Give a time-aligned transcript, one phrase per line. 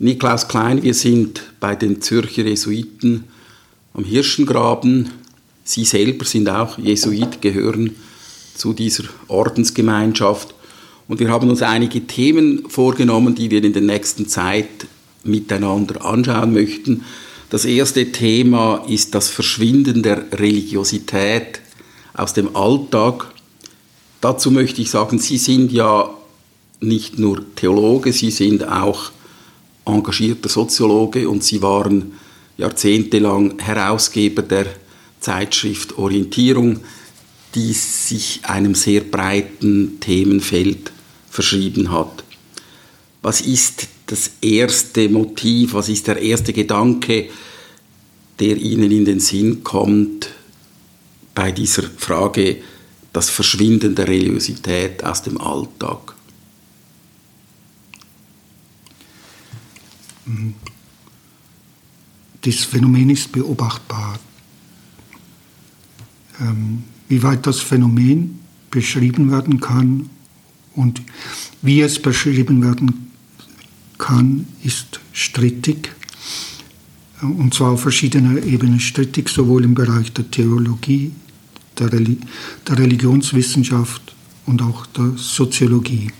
[0.00, 3.24] Niklaus Klein, wir sind bei den Zürcher Jesuiten
[3.94, 5.10] am Hirschengraben.
[5.64, 7.96] Sie selber sind auch Jesuit, gehören
[8.54, 10.54] zu dieser Ordensgemeinschaft.
[11.08, 14.86] Und wir haben uns einige Themen vorgenommen, die wir in der nächsten Zeit
[15.24, 17.04] miteinander anschauen möchten.
[17.50, 21.60] Das erste Thema ist das Verschwinden der Religiosität
[22.14, 23.34] aus dem Alltag.
[24.20, 26.08] Dazu möchte ich sagen, Sie sind ja
[26.80, 29.10] nicht nur Theologe, Sie sind auch
[29.88, 32.12] engagierter Soziologe und Sie waren
[32.56, 34.66] jahrzehntelang Herausgeber der
[35.20, 36.80] Zeitschrift Orientierung,
[37.54, 40.92] die sich einem sehr breiten Themenfeld
[41.30, 42.24] verschrieben hat.
[43.22, 47.28] Was ist das erste Motiv, was ist der erste Gedanke,
[48.38, 50.30] der Ihnen in den Sinn kommt
[51.34, 52.58] bei dieser Frage,
[53.12, 56.14] das Verschwinden der Religiosität aus dem Alltag?
[62.42, 64.18] Das Phänomen ist beobachtbar.
[66.40, 68.38] Ähm, wie weit das Phänomen
[68.70, 70.10] beschrieben werden kann
[70.74, 71.02] und
[71.62, 73.10] wie es beschrieben werden
[73.96, 75.90] kann, ist strittig.
[77.20, 81.10] Und zwar auf verschiedener Ebene strittig, sowohl im Bereich der Theologie,
[81.78, 82.18] der, Reli
[82.68, 84.14] der Religionswissenschaft
[84.46, 86.12] und auch der Soziologie.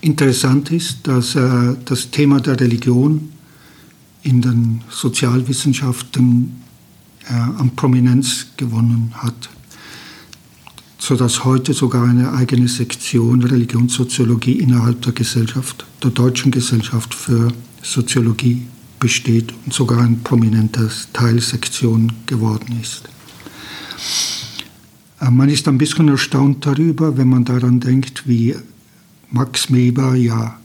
[0.00, 3.32] Interessant ist, dass äh, das Thema der Religion
[4.22, 6.62] in den Sozialwissenschaften
[7.28, 9.48] äh, an Prominenz gewonnen hat,
[10.98, 17.52] sodass heute sogar eine eigene Sektion Religionssoziologie innerhalb der Gesellschaft, der deutschen Gesellschaft für
[17.82, 18.66] Soziologie
[19.00, 23.08] besteht und sogar ein prominenter Teilsektion geworden ist.
[25.20, 28.54] Äh, man ist ein bisschen erstaunt darüber, wenn man daran denkt, wie
[29.30, 30.58] Max Weber ja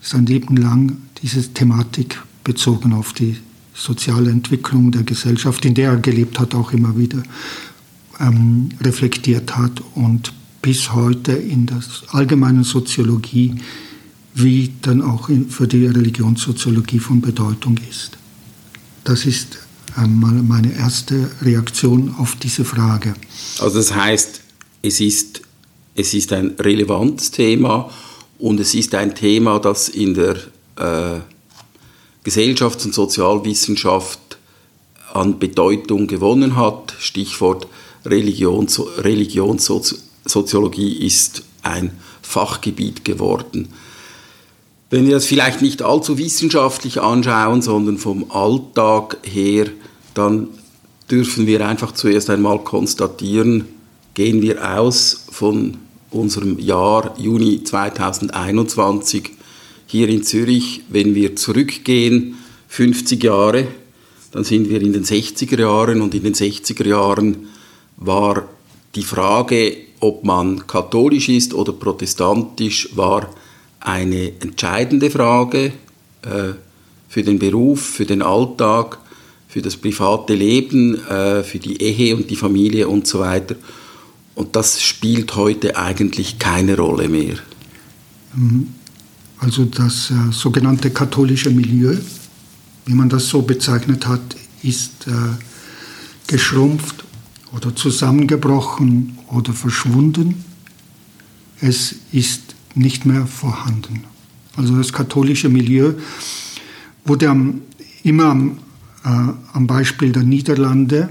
[0.00, 3.36] sein Leben lang diese Thematik bezogen auf die
[3.74, 7.22] soziale Entwicklung der Gesellschaft, in der er gelebt hat, auch immer wieder
[8.20, 10.32] ähm, reflektiert hat und
[10.62, 11.80] bis heute in der
[12.12, 13.54] allgemeinen Soziologie
[14.34, 18.18] wie dann auch für die Religionssoziologie von Bedeutung ist.
[19.04, 19.58] Das ist
[19.94, 23.14] einmal meine erste Reaktion auf diese Frage.
[23.58, 24.42] Also das heißt,
[24.82, 25.40] es ist,
[25.94, 27.90] es ist ein relevantes Thema
[28.38, 30.36] und es ist ein Thema, das in der
[30.76, 31.20] äh,
[32.24, 34.20] Gesellschafts- und Sozialwissenschaft
[35.12, 36.94] an Bedeutung gewonnen hat.
[36.98, 37.66] Stichwort
[38.04, 41.92] Religions Religionssoziologie ist ein
[42.22, 43.68] Fachgebiet geworden.
[44.90, 49.66] Wenn wir das vielleicht nicht allzu wissenschaftlich anschauen, sondern vom Alltag her,
[50.14, 50.48] dann
[51.10, 53.66] dürfen wir einfach zuerst einmal konstatieren,
[54.14, 55.78] gehen wir aus von
[56.10, 59.30] unserem Jahr Juni 2021
[59.86, 62.36] hier in Zürich, wenn wir zurückgehen,
[62.68, 63.66] 50 Jahre,
[64.32, 67.48] dann sind wir in den 60er Jahren und in den 60er Jahren
[67.96, 68.48] war
[68.94, 73.30] die Frage, ob man katholisch ist oder protestantisch, war
[73.80, 75.72] eine entscheidende Frage
[76.22, 76.52] äh,
[77.08, 78.98] für den Beruf, für den Alltag,
[79.48, 83.54] für das private Leben, äh, für die Ehe und die Familie und so weiter.
[84.36, 87.36] Und das spielt heute eigentlich keine Rolle mehr.
[88.34, 88.68] Mhm.
[89.38, 91.96] Also das äh, sogenannte katholische Milieu,
[92.84, 95.12] wie man das so bezeichnet hat, ist äh,
[96.26, 97.04] geschrumpft
[97.52, 100.44] oder zusammengebrochen oder verschwunden.
[101.62, 104.04] Es ist nicht mehr vorhanden.
[104.54, 105.94] Also das katholische Milieu
[107.06, 107.62] wurde am,
[108.02, 108.58] immer am,
[109.02, 111.08] äh, am Beispiel der Niederlande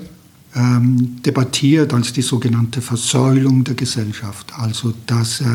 [0.55, 4.53] ähm, debattiert als die sogenannte Versäulung der Gesellschaft.
[4.57, 5.45] Also dass äh,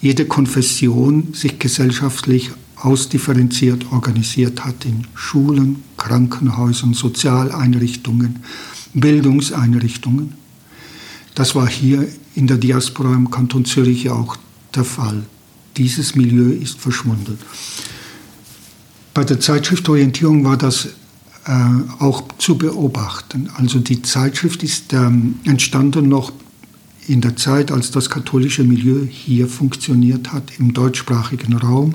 [0.00, 8.40] jede Konfession sich gesellschaftlich ausdifferenziert organisiert hat in Schulen, Krankenhäusern, Sozialeinrichtungen,
[8.94, 10.34] Bildungseinrichtungen.
[11.34, 14.36] Das war hier in der Diaspora im Kanton Zürich auch
[14.74, 15.22] der Fall.
[15.76, 17.38] Dieses Milieu ist verschwunden.
[19.12, 20.88] Bei der Zeitschrift Orientierung war das
[21.98, 23.48] auch zu beobachten.
[23.56, 26.32] Also die Zeitschrift ist ähm, entstanden noch
[27.06, 31.94] in der Zeit, als das katholische Milieu hier funktioniert hat, im deutschsprachigen Raum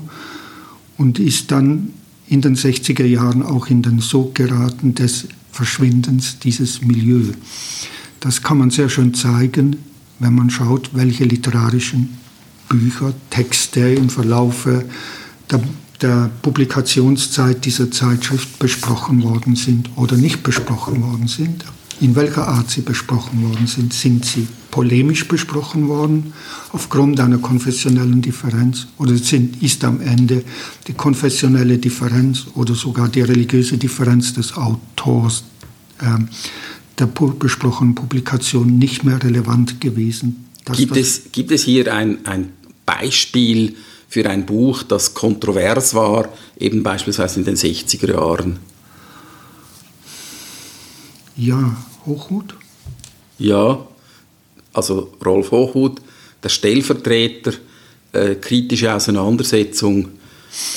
[0.97, 1.93] und ist dann
[2.27, 7.31] in den 60er Jahren auch in den Sog geraten des Verschwindens dieses Milieu.
[8.19, 9.77] Das kann man sehr schön zeigen,
[10.19, 12.17] wenn man schaut, welche literarischen
[12.67, 14.85] Bücher, Texte im Verlaufe
[15.51, 15.61] der,
[16.01, 21.63] der Publikationszeit dieser Zeitschrift besprochen worden sind oder nicht besprochen worden sind.
[22.01, 26.33] In welcher Art sie besprochen worden sind, sind sie polemisch besprochen worden
[26.73, 30.43] aufgrund einer konfessionellen Differenz oder sind, ist am Ende
[30.87, 35.45] die konfessionelle Differenz oder sogar die religiöse Differenz des Autors
[36.01, 36.17] äh,
[36.99, 40.45] der besprochenen Publikation nicht mehr relevant gewesen.
[40.73, 42.49] Gibt es, gibt es hier ein, ein
[42.85, 43.75] Beispiel
[44.15, 48.59] für ein Buch, das kontrovers war, eben beispielsweise in den 60er Jahren?
[51.35, 51.75] Ja,
[52.05, 52.55] Hochhut?
[53.37, 53.85] Ja,
[54.71, 55.99] also Rolf Hochhut,
[56.41, 57.51] der Stellvertreter,
[58.13, 60.11] äh, kritische Auseinandersetzung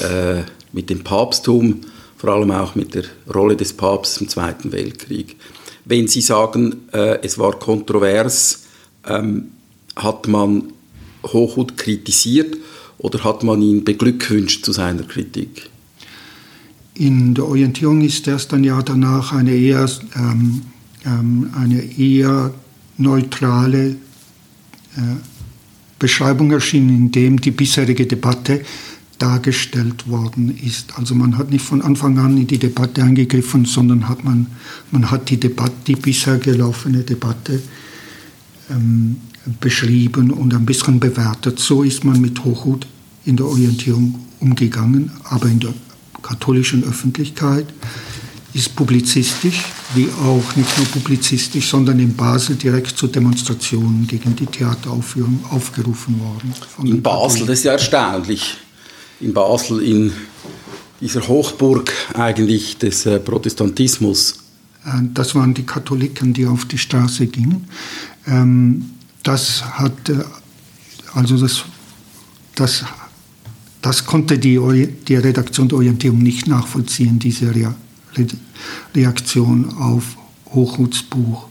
[0.00, 0.42] äh,
[0.72, 1.82] mit dem Papsttum,
[2.16, 5.36] vor allem auch mit der Rolle des Papstes im Zweiten Weltkrieg.
[5.84, 8.64] Wenn Sie sagen, äh, es war kontrovers,
[9.06, 9.52] ähm,
[9.94, 10.72] hat man
[11.22, 12.56] Hochhut kritisiert
[12.98, 15.70] oder hat man ihn beglückwünscht zu seiner Kritik?
[16.94, 20.62] In der Orientierung ist erst ein Jahr danach eine eher, ähm,
[21.04, 22.52] ähm, eine eher
[22.96, 23.90] neutrale
[24.96, 25.16] äh,
[25.98, 28.62] Beschreibung erschienen, in dem die bisherige Debatte
[29.18, 30.96] dargestellt worden ist.
[30.96, 34.46] Also man hat nicht von Anfang an in die Debatte eingegriffen, sondern hat man,
[34.90, 37.60] man hat die Debatte, die bisher gelaufene Debatte
[38.70, 39.16] ähm,
[39.60, 41.58] beschrieben und ein bisschen bewertet.
[41.58, 42.86] So ist man mit Hochhut
[43.24, 45.74] in der Orientierung umgegangen, aber in der
[46.22, 47.66] katholischen Öffentlichkeit
[48.54, 49.64] ist publizistisch,
[49.94, 56.18] wie auch nicht nur publizistisch, sondern in Basel direkt zu Demonstrationen gegen die Theateraufführung aufgerufen
[56.20, 56.54] worden.
[56.84, 58.56] In Basel, das ist ja erstaunlich.
[59.20, 60.12] In Basel, in
[61.00, 64.38] dieser Hochburg eigentlich des äh, Protestantismus.
[64.84, 67.68] Äh, das waren die Katholiken, die auf die Straße gingen.
[68.26, 68.90] Ähm,
[69.28, 70.24] das hat, äh,
[71.12, 71.64] also das,
[72.54, 72.84] das,
[73.82, 74.58] das konnte die,
[75.06, 77.52] die Redaktion der Orientierung nicht nachvollziehen, diese
[78.94, 80.16] Reaktion auf
[80.46, 81.46] Hochhuts Buch.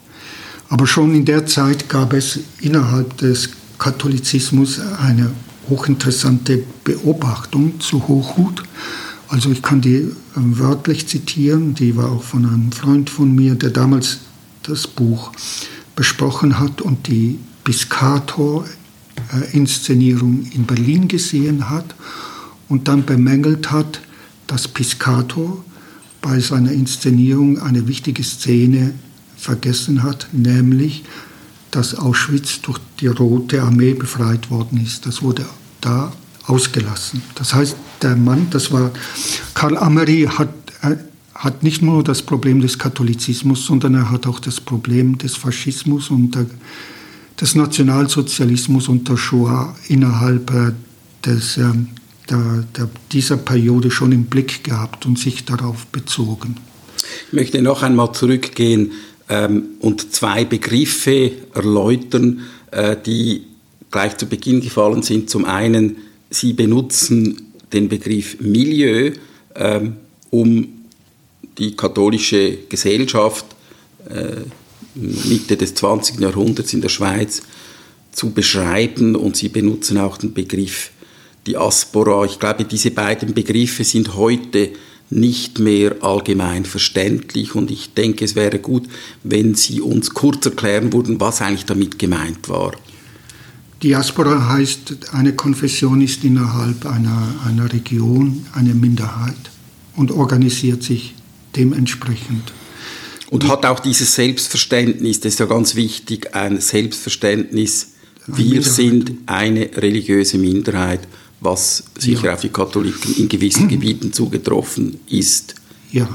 [0.69, 5.31] Aber schon in der Zeit gab es innerhalb des Katholizismus eine
[5.69, 8.63] hochinteressante Beobachtung zu Hochhut.
[9.29, 13.55] Also ich kann die ähm, wörtlich zitieren, die war auch von einem Freund von mir,
[13.55, 14.19] der damals
[14.63, 15.31] das Buch
[15.95, 21.95] besprochen hat und die Piscator-Inszenierung in Berlin gesehen hat
[22.69, 23.99] und dann bemängelt hat,
[24.47, 25.65] dass Piscator
[26.21, 28.93] bei seiner Inszenierung eine wichtige Szene
[29.35, 31.03] vergessen hat, nämlich,
[31.71, 35.05] dass Auschwitz durch die Rote Armee befreit worden ist.
[35.05, 35.45] Das wurde
[35.81, 36.13] da
[36.45, 37.21] ausgelassen.
[37.35, 38.91] Das heißt, der Mann, das war
[39.53, 40.53] Karl Amery, hat,
[40.83, 40.95] äh,
[41.35, 46.09] hat nicht nur das Problem des Katholizismus, sondern er hat auch das Problem des Faschismus
[46.09, 46.45] und der
[47.39, 50.71] des Nationalsozialismus und der Shoah innerhalb äh,
[51.25, 51.89] des, ähm,
[52.29, 56.57] der, der, dieser Periode schon im Blick gehabt und sich darauf bezogen.
[57.27, 58.91] Ich möchte noch einmal zurückgehen
[59.29, 62.41] ähm, und zwei Begriffe erläutern,
[62.71, 63.43] äh, die
[63.91, 65.29] gleich zu Beginn gefallen sind.
[65.29, 65.97] Zum einen,
[66.29, 69.11] Sie benutzen den Begriff Milieu,
[69.55, 69.95] ähm,
[70.29, 70.67] um
[71.57, 73.45] die katholische Gesellschaft
[74.09, 74.41] äh,
[74.97, 76.19] Mitte des 20.
[76.19, 77.41] Jahrhunderts in der Schweiz
[78.11, 80.91] zu beschreiben und sie benutzen auch den Begriff
[81.45, 82.25] Diaspora.
[82.25, 84.71] Ich glaube, diese beiden Begriffe sind heute
[85.09, 88.87] nicht mehr allgemein verständlich und ich denke, es wäre gut,
[89.23, 92.73] wenn Sie uns kurz erklären würden, was eigentlich damit gemeint war.
[93.81, 99.35] Diaspora heißt, eine Konfession ist innerhalb einer, einer Region eine Minderheit
[99.95, 101.13] und organisiert sich
[101.55, 102.51] dementsprechend.
[103.29, 107.93] Und hat auch dieses Selbstverständnis, das ist ja ganz wichtig, ein Selbstverständnis,
[108.27, 111.07] wir sind eine religiöse Minderheit,
[111.39, 112.33] was sicher ja.
[112.33, 115.55] auf die Katholiken in gewissen Gebieten zugetroffen ist.
[115.91, 116.09] Ja,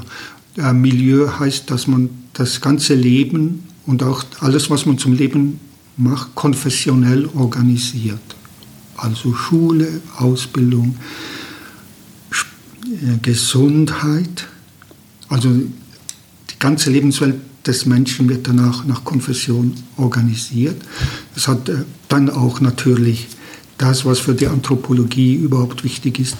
[0.57, 5.59] äh, Milieu heißt, dass man das ganze Leben und auch alles, was man zum Leben
[5.97, 8.21] macht, konfessionell organisiert.
[8.97, 10.97] Also Schule, Ausbildung,
[12.85, 14.47] äh, Gesundheit,
[15.29, 15.49] also
[16.63, 17.35] ganze Lebenswelt
[17.67, 20.81] des Menschen wird danach nach Konfession organisiert.
[21.35, 23.27] Es hat äh, dann auch natürlich
[23.77, 26.37] das, was für die Anthropologie überhaupt wichtig ist,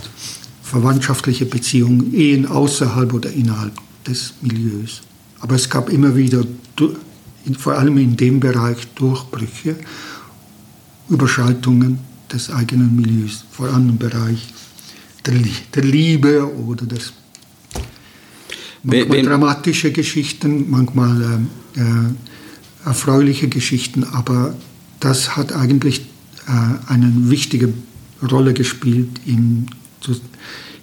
[0.62, 3.74] verwandtschaftliche Beziehungen, Ehen außerhalb oder innerhalb
[4.08, 5.01] des Milieus.
[5.42, 6.46] Aber es gab immer wieder,
[7.60, 9.75] vor allem in dem Bereich, Durchbrüche,
[11.10, 12.00] Überschreitungen
[12.32, 14.53] des eigenen Milieus, vor allem im Bereich
[15.25, 17.12] der Liebe oder des
[18.84, 21.22] Manchmal wenn, dramatische Geschichten, manchmal
[21.75, 21.84] äh, äh,
[22.86, 24.56] erfreuliche Geschichten, aber
[25.00, 26.02] das hat eigentlich
[26.48, 27.74] äh, eine wichtige
[28.30, 29.68] Rolle gespielt in,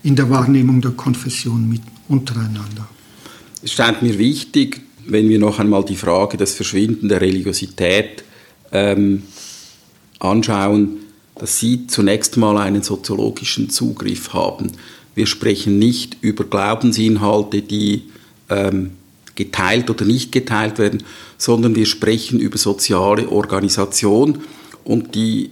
[0.02, 2.88] in der Wahrnehmung der Konfession mit untereinander.
[3.62, 8.24] Es scheint mir wichtig, wenn wir noch einmal die Frage des Verschwinden der Religiosität
[8.72, 9.22] ähm,
[10.18, 10.98] anschauen,
[11.34, 14.72] dass sie zunächst mal einen soziologischen Zugriff haben.
[15.20, 18.04] Wir sprechen nicht über Glaubensinhalte, die
[18.48, 18.92] ähm,
[19.34, 21.02] geteilt oder nicht geteilt werden,
[21.36, 24.38] sondern wir sprechen über soziale Organisation
[24.82, 25.50] und die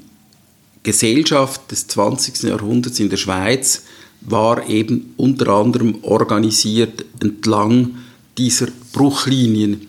[0.85, 2.45] Gesellschaft des 20.
[2.45, 3.83] Jahrhunderts in der Schweiz
[4.23, 7.97] war eben unter anderem organisiert entlang
[8.39, 9.87] dieser Bruchlinien.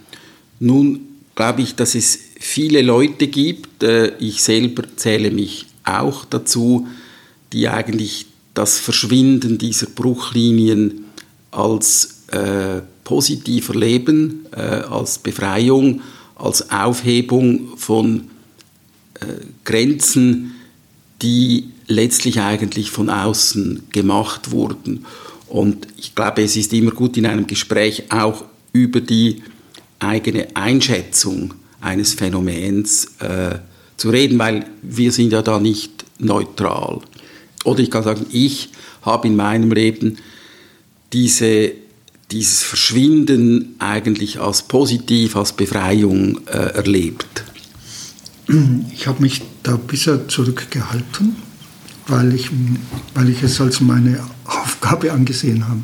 [0.59, 0.99] Nun
[1.35, 6.85] glaube ich, dass es viele Leute gibt, äh, ich selber zähle mich auch dazu,
[7.53, 11.05] die eigentlich das Verschwinden dieser Bruchlinien
[11.51, 16.01] als äh, positiv erleben, äh, als Befreiung,
[16.35, 18.29] als Aufhebung von
[19.15, 19.25] äh,
[19.65, 20.55] Grenzen,
[21.21, 25.05] die letztlich eigentlich von außen gemacht wurden.
[25.47, 29.41] Und ich glaube, es ist immer gut in einem Gespräch auch über die
[29.97, 33.57] eigene Einschätzung eines Phänomens äh,
[33.97, 37.01] zu reden, weil wir sind ja da nicht neutral.
[37.65, 38.69] Oder ich kann sagen, ich
[39.01, 40.17] habe in meinem Leben
[41.13, 41.71] diese,
[42.31, 47.43] dieses Verschwinden eigentlich als positiv, als Befreiung äh, erlebt.
[48.93, 51.35] Ich habe mich da bisher zurückgehalten,
[52.07, 52.49] weil ich,
[53.13, 55.81] weil ich es als meine Aufgabe angesehen habe,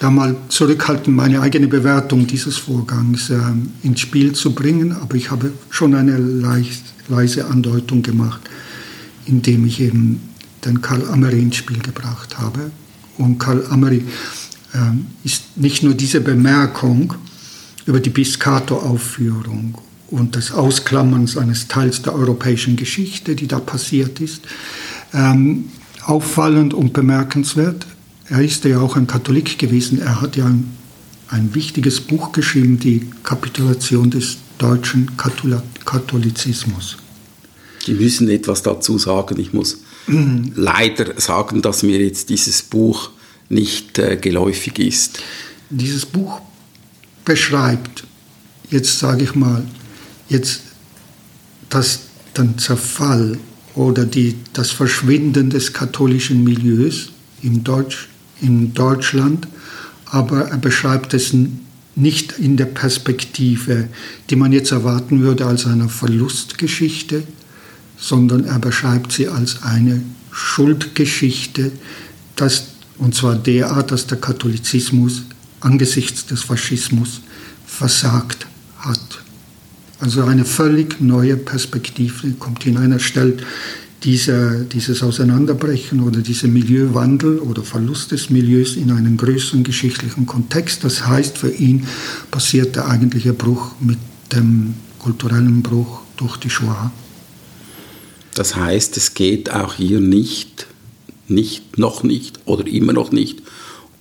[0.00, 3.38] da mal zurückhalten, meine eigene Bewertung dieses Vorgangs äh,
[3.82, 4.92] ins Spiel zu bringen.
[4.92, 8.42] Aber ich habe schon eine leicht, leise Andeutung gemacht,
[9.24, 10.20] indem ich eben
[10.66, 12.70] den Karl Amery ins Spiel gebracht habe.
[13.18, 14.04] Und Karl Amery
[14.74, 14.78] äh,
[15.24, 17.14] ist nicht nur diese Bemerkung
[17.86, 24.42] über die Biscato-Aufführung und das Ausklammern eines Teils der europäischen Geschichte, die da passiert ist,
[25.12, 25.66] ähm,
[26.04, 27.86] auffallend und bemerkenswert.
[28.28, 30.00] Er ist ja auch ein Katholik gewesen.
[30.00, 30.76] Er hat ja ein,
[31.28, 35.10] ein wichtiges Buch geschrieben, die Kapitulation des deutschen
[35.84, 36.96] Katholizismus.
[37.84, 39.38] Sie müssen etwas dazu sagen.
[39.38, 39.78] Ich muss.
[40.06, 43.10] Leider sagen, dass mir jetzt dieses Buch
[43.48, 45.20] nicht äh, geläufig ist.
[45.70, 46.40] Dieses Buch
[47.24, 48.04] beschreibt,
[48.70, 49.66] jetzt sage ich mal,
[50.28, 50.62] jetzt
[51.68, 52.00] das,
[52.36, 53.38] den Zerfall
[53.74, 57.10] oder die, das Verschwinden des katholischen Milieus
[57.42, 58.08] in, Deutsch,
[58.40, 59.48] in Deutschland,
[60.06, 61.34] aber er beschreibt es
[61.94, 63.88] nicht in der Perspektive,
[64.30, 67.24] die man jetzt erwarten würde als eine Verlustgeschichte,
[67.96, 71.72] sondern er beschreibt sie als eine Schuldgeschichte,
[72.36, 75.22] dass, und zwar derart, dass der Katholizismus
[75.60, 77.22] angesichts des Faschismus
[77.66, 78.46] versagt
[78.78, 79.00] hat.
[79.98, 82.92] Also eine völlig neue Perspektive kommt hinein.
[82.92, 83.42] Er stellt
[84.04, 90.84] diese, dieses Auseinanderbrechen oder dieser Milieuwandel oder Verlust des Milieus in einen größeren geschichtlichen Kontext.
[90.84, 91.86] Das heißt, für ihn
[92.30, 93.98] passiert der eigentliche Bruch mit
[94.32, 96.92] dem kulturellen Bruch durch die Shoah.
[98.36, 100.66] Das heißt, es geht auch hier nicht,
[101.26, 103.42] nicht, noch nicht oder immer noch nicht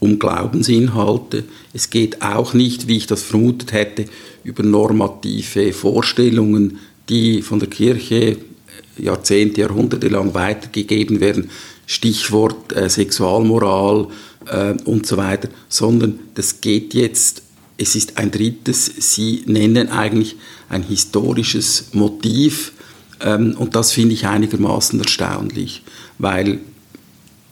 [0.01, 1.45] um Glaubensinhalte.
[1.71, 4.05] Es geht auch nicht, wie ich das vermutet hätte,
[4.43, 8.37] über normative Vorstellungen, die von der Kirche
[8.97, 11.49] Jahrzehnte, Jahrhunderte lang weitergegeben werden.
[11.87, 14.07] Stichwort äh, Sexualmoral
[14.47, 17.41] äh, und so weiter, sondern das geht jetzt,
[17.77, 20.35] es ist ein drittes, Sie nennen eigentlich
[20.67, 22.73] ein historisches Motiv,
[23.33, 25.81] und das finde ich einigermaßen erstaunlich,
[26.19, 26.59] weil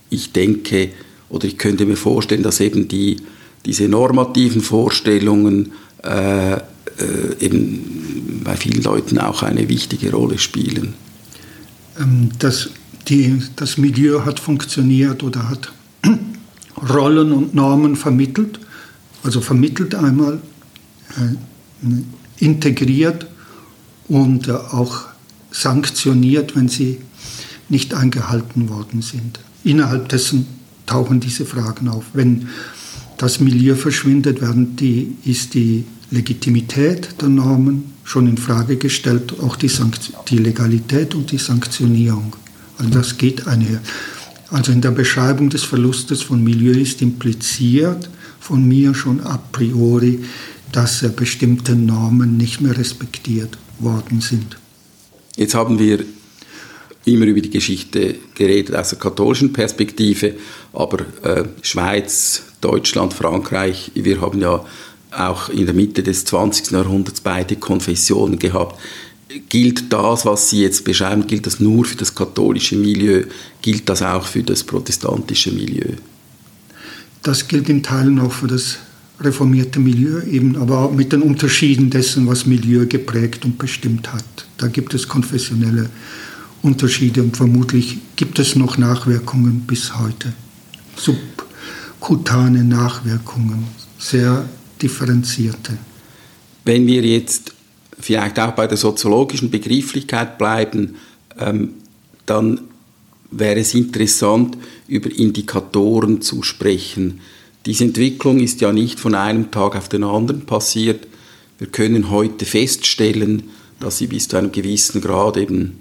[0.10, 0.90] ich denke
[1.30, 3.18] oder ich könnte mir vorstellen, dass eben die,
[3.66, 5.72] diese normativen Vorstellungen
[6.04, 6.60] äh, äh,
[7.40, 10.94] eben bei vielen Leuten auch eine wichtige Rolle spielen.
[12.00, 12.70] Ähm, das,
[13.08, 15.74] die, das Milieu hat funktioniert oder hat
[16.94, 18.60] Rollen und Normen vermittelt,
[19.24, 20.40] also vermittelt einmal,
[21.18, 23.26] äh, integriert
[24.08, 25.13] und äh, auch
[25.54, 27.00] sanktioniert, wenn sie
[27.70, 29.40] nicht eingehalten worden sind.
[29.64, 30.48] Innerhalb dessen
[30.86, 32.04] tauchen diese Fragen auf.
[32.14, 32.50] Wenn
[33.18, 39.56] das Milieu verschwindet, werden die, ist die Legitimität der Normen schon in Frage gestellt, auch
[39.56, 39.72] die,
[40.28, 42.36] die Legalität und die Sanktionierung.
[42.78, 43.82] Also das geht einher.
[44.50, 50.20] Also in der Beschreibung des Verlustes von Milieu ist impliziert von mir schon a priori,
[50.72, 54.58] dass bestimmte Normen nicht mehr respektiert worden sind.
[55.36, 56.06] Jetzt haben wir
[57.06, 60.36] immer über die Geschichte geredet aus der katholischen Perspektive,
[60.72, 64.64] aber äh, Schweiz, Deutschland, Frankreich, wir haben ja
[65.12, 66.72] auch in der Mitte des 20.
[66.72, 68.80] Jahrhunderts beide Konfessionen gehabt.
[69.50, 73.24] Gilt das, was Sie jetzt beschreiben, gilt das nur für das katholische Milieu,
[73.62, 75.94] gilt das auch für das protestantische Milieu?
[77.24, 78.78] Das gilt in Teilen auch für das
[79.20, 84.26] reformierte Milieu, eben aber auch mit den Unterschieden dessen, was Milieu geprägt und bestimmt hat.
[84.58, 85.90] Da gibt es konfessionelle
[86.62, 90.34] Unterschiede und vermutlich gibt es noch Nachwirkungen bis heute.
[90.96, 93.68] Subkutane Nachwirkungen,
[93.98, 94.48] sehr
[94.82, 95.78] differenzierte.
[96.66, 97.54] Wenn wir jetzt
[98.00, 100.96] vielleicht auch bei der soziologischen Begrifflichkeit bleiben,
[101.38, 101.74] ähm,
[102.26, 102.62] dann
[103.32, 107.22] wäre es interessant, über Indikatoren zu sprechen.
[107.66, 111.08] Diese Entwicklung ist ja nicht von einem Tag auf den anderen passiert.
[111.60, 113.44] Wir können heute feststellen,
[113.80, 115.80] dass sie bis zu einem gewissen Grad eben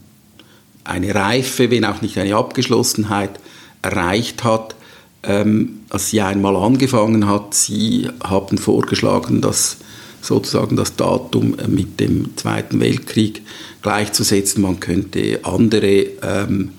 [0.84, 3.40] eine Reife, wenn auch nicht eine Abgeschlossenheit,
[3.82, 4.76] erreicht hat.
[5.24, 9.78] Ähm, als sie einmal angefangen hat, sie haben vorgeschlagen, dass
[10.20, 13.42] sozusagen das Datum äh, mit dem Zweiten Weltkrieg
[13.82, 14.62] gleichzusetzen.
[14.62, 16.70] Man könnte andere, ähm,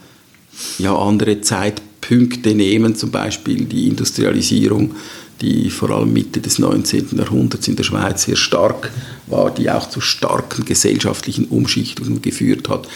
[0.77, 4.95] ja, andere Zeitpunkte nehmen, zum Beispiel die Industrialisierung,
[5.41, 7.17] die vor allem Mitte des 19.
[7.17, 8.91] Jahrhunderts in der Schweiz sehr stark
[9.27, 12.87] war, die auch zu starken gesellschaftlichen Umschichtungen geführt hat.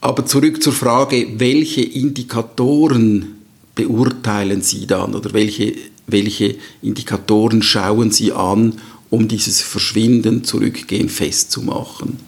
[0.00, 3.34] Aber zurück zur Frage, welche Indikatoren
[3.74, 5.74] beurteilen Sie dann oder welche,
[6.06, 8.74] welche Indikatoren schauen Sie an,
[9.10, 12.18] um dieses Verschwinden, Zurückgehen festzumachen?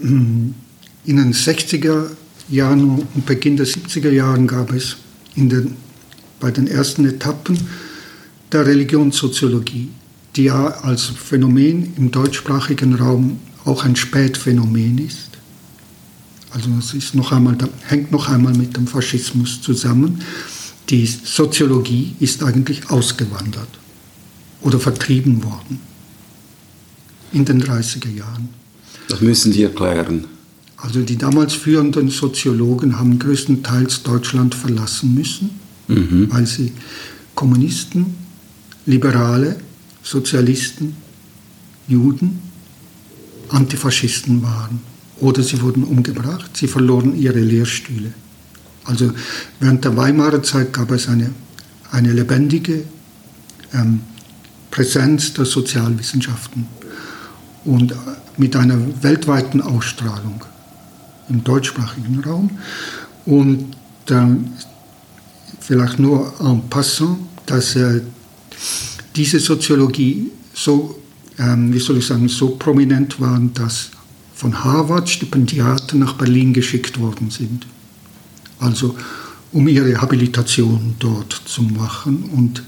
[0.00, 0.54] In
[1.04, 2.10] den 60er
[2.48, 4.96] Jahren und Beginn der 70er Jahren gab es
[5.36, 5.76] den,
[6.40, 7.58] bei den ersten Etappen
[8.52, 9.88] der Religionssoziologie,
[10.36, 15.28] die ja als Phänomen im deutschsprachigen Raum auch ein Spätphänomen ist.
[16.50, 20.22] Also das ist noch einmal, hängt noch einmal mit dem Faschismus zusammen.
[20.88, 23.68] Die Soziologie ist eigentlich ausgewandert
[24.62, 25.80] oder vertrieben worden
[27.32, 28.48] in den 30er Jahren.
[29.08, 30.24] Das müssen Sie erklären.
[30.80, 35.50] Also die damals führenden Soziologen haben größtenteils Deutschland verlassen müssen,
[35.88, 36.28] mhm.
[36.30, 36.72] weil sie
[37.34, 38.14] Kommunisten,
[38.86, 39.56] Liberale,
[40.02, 40.96] Sozialisten,
[41.88, 42.38] Juden,
[43.48, 44.80] Antifaschisten waren.
[45.20, 48.12] Oder sie wurden umgebracht, sie verloren ihre Lehrstühle.
[48.84, 49.12] Also
[49.58, 51.30] während der Weimarer Zeit gab es eine,
[51.90, 52.84] eine lebendige
[53.74, 54.00] ähm,
[54.70, 56.66] Präsenz der Sozialwissenschaften
[57.64, 57.94] und
[58.36, 60.44] mit einer weltweiten Ausstrahlung
[61.28, 62.50] im deutschsprachigen Raum.
[63.26, 64.52] Und dann
[65.60, 68.00] vielleicht nur en passant, dass äh,
[69.14, 70.98] diese Soziologie so,
[71.38, 73.90] ähm, wie soll ich sagen, so prominent war, dass
[74.34, 77.66] von Harvard Stipendiaten nach Berlin geschickt worden sind.
[78.60, 78.96] Also
[79.52, 82.62] um ihre Habilitation dort zu machen und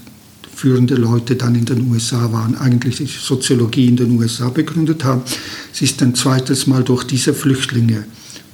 [0.53, 5.21] führende Leute dann in den USA waren, eigentlich die Soziologie in den USA begründet haben.
[5.71, 8.05] Sie ist ein zweites Mal durch diese Flüchtlinge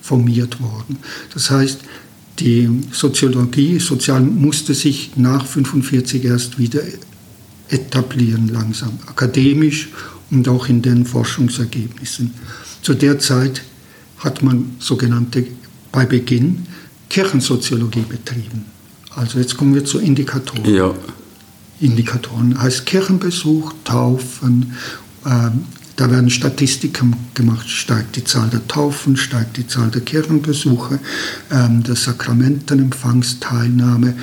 [0.08, 0.98] formiert worden.
[1.34, 1.80] Das heißt,
[2.40, 6.82] die Soziologie, Sozial musste sich nach 1945 erst wieder
[7.70, 9.90] etablieren langsam, akademisch
[10.32, 12.34] und auch in den Forschungsergebnissen.
[12.82, 13.64] Zu der Zeit
[14.20, 15.46] hat man sogenannte
[15.92, 16.68] bei Beginn
[17.10, 18.66] Kirchensoziologie betrieben.
[19.16, 20.74] Also jetzt kommen wir zu Indikatoren.
[20.74, 20.94] Ja.
[21.82, 24.74] Indikatoren heißt Kirchenbesuch, Taufen.
[25.98, 31.00] Da werden Statistiken gemacht, steigt die Zahl der Taufen, steigt die Zahl der Kirchenbesuche,
[31.52, 34.14] ähm, der Sakramentenempfangsteilnahme,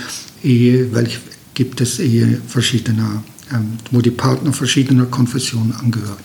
[0.45, 1.19] Ehe, welch
[1.55, 6.23] gibt es Ehe verschiedener, ähm, wo die Partner verschiedener Konfessionen angehören.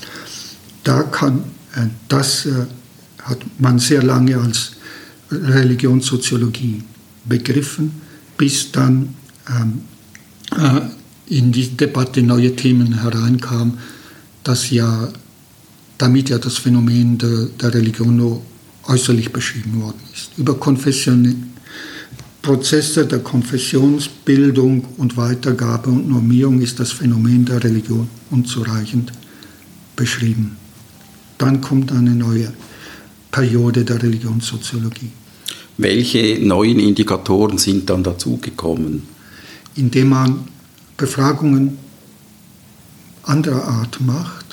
[0.83, 1.39] Da kann,
[1.75, 2.67] äh, das äh,
[3.23, 4.73] hat man sehr lange als
[5.31, 6.83] Religionssoziologie
[7.25, 7.93] begriffen,
[8.37, 9.15] bis dann
[9.49, 9.81] ähm,
[10.55, 10.81] äh,
[11.35, 13.79] in die Debatte neue Themen hereinkam,
[14.43, 15.09] dass ja
[15.99, 18.41] damit ja das Phänomen der, der Religion nur
[18.87, 20.31] äußerlich beschrieben worden ist.
[20.37, 21.35] Über konfessionelle
[22.41, 29.11] Prozesse der Konfessionsbildung und Weitergabe und Normierung ist das Phänomen der Religion unzureichend
[29.95, 30.55] beschrieben.
[31.37, 32.51] Dann kommt eine neue
[33.29, 35.11] Periode der Religionssoziologie.
[35.77, 39.03] Welche neuen Indikatoren sind dann dazugekommen?
[39.75, 40.47] Indem man
[40.97, 41.77] Befragungen
[43.23, 44.48] anderer Art macht,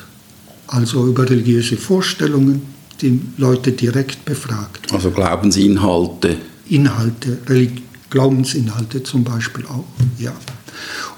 [0.67, 2.63] also über religiöse Vorstellungen,
[3.01, 4.93] die Leute direkt befragt.
[4.93, 6.39] Also Glaubensinhalte.
[6.69, 9.85] Inhalte, Religi Glaubensinhalte zum Beispiel auch,
[10.19, 10.33] ja.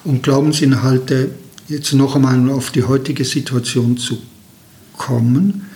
[0.05, 1.31] Und Glaubensinhalte,
[1.69, 4.19] jetzt noch einmal auf die heutige Situation zu
[4.97, 5.67] kommen.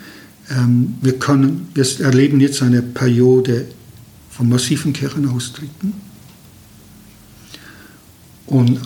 [0.49, 3.67] Ähm, wir, können, wir erleben jetzt eine Periode
[4.31, 5.93] von massiven Kirchenaustritten.
[8.47, 8.79] Und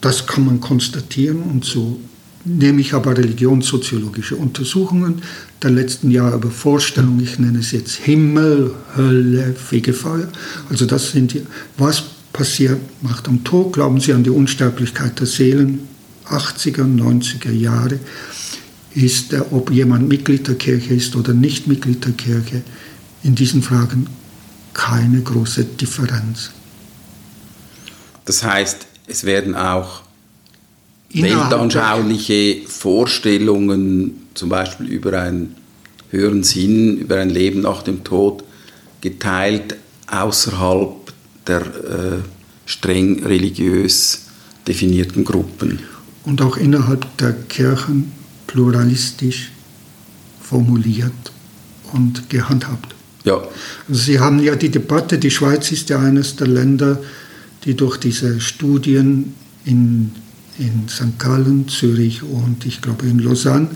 [0.00, 2.00] das kann man konstatieren und so
[2.44, 5.22] nehme ich aber religionssoziologische Untersuchungen
[5.62, 10.28] der letzten Jahre über Vorstellungen, ich nenne es jetzt Himmel, Hölle, Fegefeuer.
[10.68, 13.72] Also das sind die, was passiert nach dem Tod?
[13.72, 15.80] Glauben Sie an die Unsterblichkeit der Seelen?
[16.28, 17.98] 80er, 90er Jahre
[18.94, 22.62] ist, ob jemand Mitglied der Kirche ist oder nicht Mitglied der Kirche,
[23.22, 24.06] in diesen Fragen
[24.72, 26.50] keine große Differenz.
[28.24, 30.02] Das heißt, es werden auch
[31.12, 35.56] weltanschauliche Vorstellungen, zum Beispiel über einen
[36.10, 38.44] höheren Sinn, über ein Leben nach dem Tod,
[39.00, 41.12] geteilt außerhalb
[41.46, 42.18] der äh,
[42.66, 44.26] streng religiös
[44.66, 45.80] definierten Gruppen.
[46.24, 48.12] Und auch innerhalb der Kirchen
[48.46, 49.50] pluralistisch
[50.40, 51.32] formuliert
[51.92, 52.94] und gehandhabt.
[53.24, 53.36] Ja.
[53.88, 56.98] Also Sie haben ja die Debatte, die Schweiz ist ja eines der Länder,
[57.64, 60.12] die durch diese Studien in,
[60.60, 61.18] in St.
[61.18, 63.68] Gallen, Zürich und ich glaube in Lausanne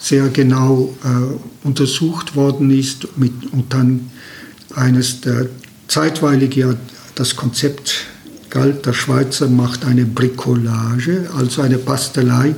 [0.00, 4.10] sehr genau äh, untersucht worden ist mit, und dann
[4.74, 5.46] eines der
[5.88, 6.74] zeitweilig ja
[7.14, 8.06] das Konzept
[8.50, 12.54] galt, der Schweizer macht eine Bricolage, also eine Bastelei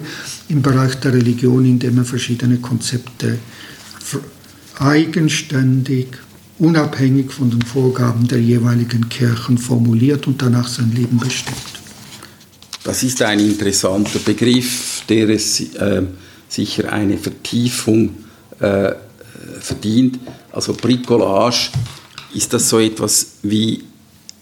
[0.49, 3.39] im Bereich der Religion, indem er verschiedene Konzepte
[4.79, 6.09] eigenständig,
[6.59, 11.74] unabhängig von den Vorgaben der jeweiligen Kirchen formuliert und danach sein Leben bestimmt.
[12.85, 16.03] Das ist ein interessanter Begriff, der es äh,
[16.49, 18.15] sicher eine Vertiefung
[18.61, 18.93] äh,
[19.59, 20.21] verdient.
[20.53, 21.71] Also Bricolage,
[22.35, 23.85] ist das so etwas wie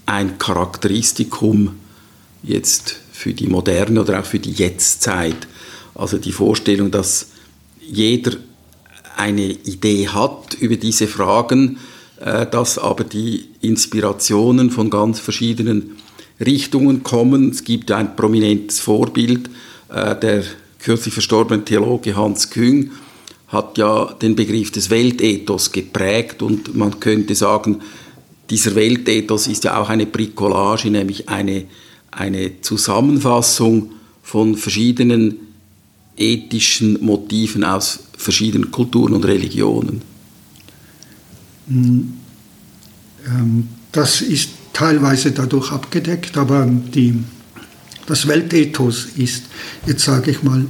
[0.06, 1.76] ein Charakteristikum
[2.42, 5.46] jetzt für die moderne oder auch für die Jetztzeit?
[5.94, 7.28] Also die Vorstellung, dass
[7.80, 8.32] jeder
[9.16, 11.78] eine Idee hat über diese Fragen,
[12.18, 15.96] äh, dass aber die Inspirationen von ganz verschiedenen
[16.44, 17.50] Richtungen kommen.
[17.50, 19.48] Es gibt ein prominentes Vorbild,
[19.88, 20.44] äh, der
[20.78, 22.90] kürzlich verstorbene Theologe Hans Küng
[23.48, 27.82] hat ja den Begriff des Weltethos geprägt und man könnte sagen,
[28.48, 31.66] dieser Weltethos ist ja auch eine Bricolage, nämlich eine,
[32.10, 35.36] eine Zusammenfassung von verschiedenen
[36.16, 40.02] ethischen Motiven aus verschiedenen Kulturen und Religionen?
[41.68, 42.14] Hm,
[43.26, 47.22] ähm, das ist teilweise dadurch abgedeckt, aber die,
[48.06, 49.44] das Weltethos ist,
[49.86, 50.66] jetzt sage ich mal,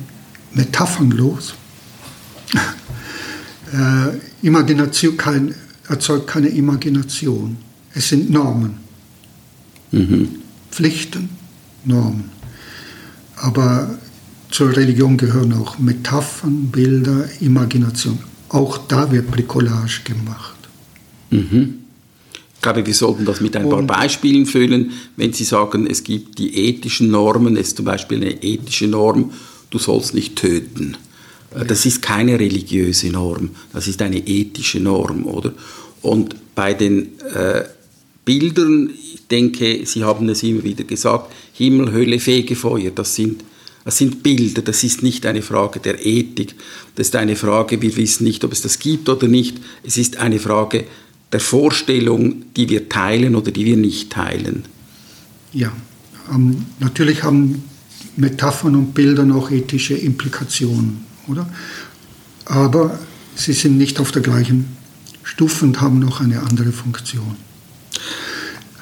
[0.52, 1.54] metaphernlos.
[3.72, 5.54] äh, Imagination kein,
[5.88, 7.56] erzeugt keine Imagination.
[7.94, 8.78] Es sind Normen.
[9.90, 10.28] Mhm.
[10.70, 11.30] Pflichten,
[11.84, 12.30] Normen.
[13.36, 13.98] Aber
[14.50, 18.18] zur Religion gehören auch Metaphern, Bilder, Imagination.
[18.48, 20.56] Auch da wird Bricolage gemacht.
[21.30, 21.82] Mhm.
[22.62, 24.92] Ich glaube, wir sollten das mit ein paar Beispielen füllen.
[25.16, 29.33] Wenn Sie sagen, es gibt die ethischen Normen, es ist zum Beispiel eine ethische Norm,
[29.70, 30.96] du sollst nicht töten.
[31.57, 35.53] Äh, das ist keine religiöse Norm, das ist eine ethische Norm, oder?
[36.03, 37.64] Und bei den äh,
[38.25, 43.42] Bildern, ich denke, Sie haben es immer wieder gesagt, Himmel, Hölle, Fegefeuer, das sind
[43.85, 46.55] das sind Bilder, das ist nicht eine Frage der Ethik,
[46.94, 50.18] das ist eine Frage, wir wissen nicht, ob es das gibt oder nicht, es ist
[50.18, 50.85] eine Frage
[51.33, 54.64] der Vorstellung, die wir teilen oder die wir nicht teilen.
[55.53, 55.73] Ja,
[56.33, 57.64] ähm, natürlich haben
[58.16, 61.49] Metaphern und Bilder noch ethische Implikationen, oder?
[62.45, 62.99] Aber
[63.35, 64.77] sie sind nicht auf der gleichen
[65.23, 67.37] Stufe und haben noch eine andere Funktion.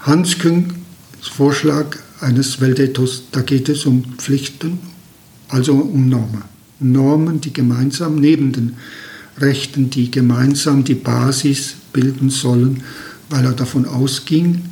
[0.02, 0.74] Hans Küngs
[1.20, 4.78] Vorschlag eines Weltethos, da geht es um Pflichten,
[5.48, 6.44] also um Normen.
[6.80, 8.76] Normen, die gemeinsam neben den
[9.38, 12.82] Rechten, die gemeinsam die Basis bilden sollen,
[13.28, 14.62] weil er davon ausging,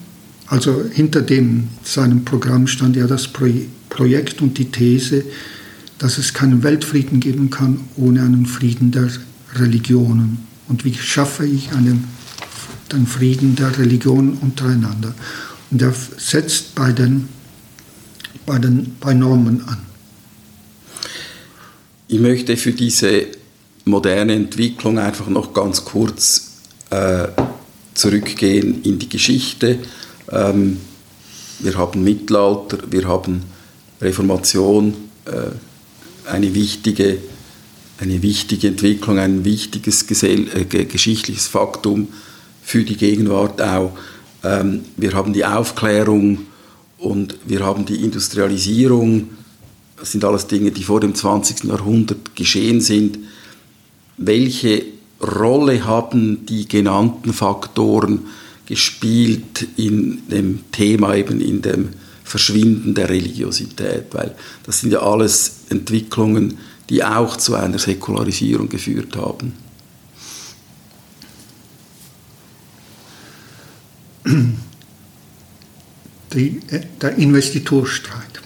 [0.46, 5.24] also hinter dem seinem Programm stand ja das Projekt und die These,
[5.98, 9.08] dass es keinen Weltfrieden geben kann ohne einen Frieden der
[9.54, 10.38] Religionen.
[10.68, 12.04] Und wie schaffe ich einen,
[12.92, 15.14] den Frieden der Religionen untereinander?
[15.70, 17.28] Und er setzt bei den
[18.48, 19.78] bei, den, bei Normen an.
[22.08, 23.26] Ich möchte für diese
[23.84, 26.47] moderne Entwicklung einfach noch ganz kurz
[26.90, 27.28] äh,
[27.94, 29.78] zurückgehen in die Geschichte.
[30.30, 30.78] Ähm,
[31.60, 33.42] wir haben Mittelalter, wir haben
[34.00, 37.18] Reformation, äh, eine, wichtige,
[37.98, 42.08] eine wichtige Entwicklung, ein wichtiges gesell äh, geschichtliches Faktum
[42.62, 43.92] für die Gegenwart auch.
[44.44, 46.46] Ähm, wir haben die Aufklärung,
[46.98, 49.28] und wir haben die Industrialisierung,
[49.96, 51.64] das sind alles Dinge, die vor dem 20.
[51.64, 53.18] Jahrhundert geschehen sind.
[54.16, 54.84] Welche
[55.20, 58.26] Rolle haben die genannten Faktoren
[58.66, 61.90] gespielt in dem Thema, eben in dem
[62.22, 64.06] Verschwinden der Religiosität?
[64.12, 69.54] Weil das sind ja alles Entwicklungen, die auch zu einer Säkularisierung geführt haben.
[76.32, 76.60] die,
[77.00, 78.40] der Investiturstreit.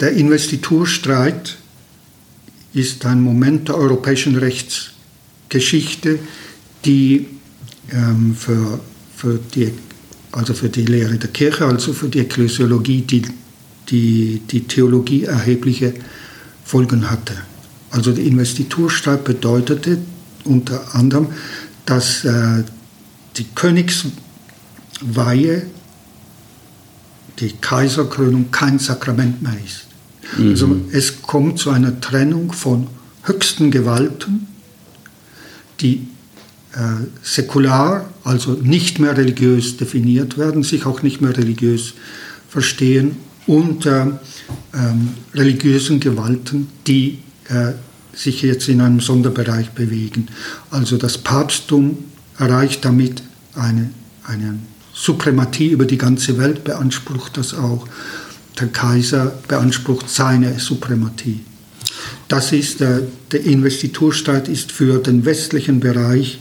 [0.00, 1.57] Der Investiturstreit
[2.78, 6.18] ist ein Moment der europäischen Rechtsgeschichte,
[6.84, 7.26] die
[7.90, 8.80] ähm, für,
[9.14, 9.72] für, die,
[10.32, 13.22] also für die Lehre der Kirche, also für die Ekklesiologie, die,
[13.88, 15.94] die, die Theologie erhebliche
[16.64, 17.34] Folgen hatte.
[17.90, 19.98] Also der Investiturstreit bedeutete
[20.44, 21.28] unter anderem,
[21.86, 22.64] dass äh,
[23.36, 24.12] die Königsweihe,
[27.38, 29.86] die Kaiserkrönung kein Sakrament mehr ist.
[30.36, 30.50] Mhm.
[30.50, 32.86] Also es kommt zu einer Trennung von
[33.22, 34.46] höchsten Gewalten,
[35.80, 36.08] die
[36.74, 41.94] äh, säkular, also nicht mehr religiös definiert werden, sich auch nicht mehr religiös
[42.48, 43.16] verstehen,
[43.48, 44.02] und äh,
[44.74, 47.72] ähm, religiösen Gewalten, die äh,
[48.14, 50.28] sich jetzt in einem Sonderbereich bewegen.
[50.70, 51.96] Also das Papsttum
[52.38, 53.22] erreicht damit
[53.54, 53.90] eine,
[54.24, 54.58] eine
[54.92, 57.88] Suprematie über die ganze Welt, beansprucht das auch
[58.60, 61.40] der Kaiser beansprucht seine Suprematie.
[62.28, 66.38] Das ist der, der Investiturstreit ist für den westlichen Bereich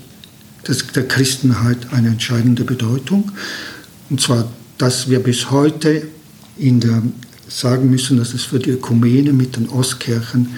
[0.67, 3.31] des, der Christenheit eine entscheidende Bedeutung.
[4.09, 6.07] Und zwar, dass wir bis heute
[6.57, 7.01] in der,
[7.47, 10.49] sagen müssen, dass es für die Ökumene mit den Ostkirchen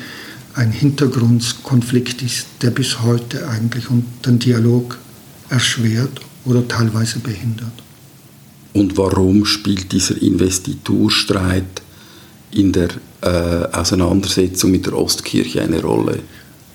[0.56, 3.86] ein Hintergrundkonflikt ist, der bis heute eigentlich
[4.26, 4.98] den Dialog
[5.50, 7.72] erschwert oder teilweise behindert.
[8.74, 11.82] Und warum spielt dieser Investiturstreit
[12.52, 12.90] in der
[13.22, 16.20] äh, Auseinandersetzung mit der Ostkirche eine Rolle?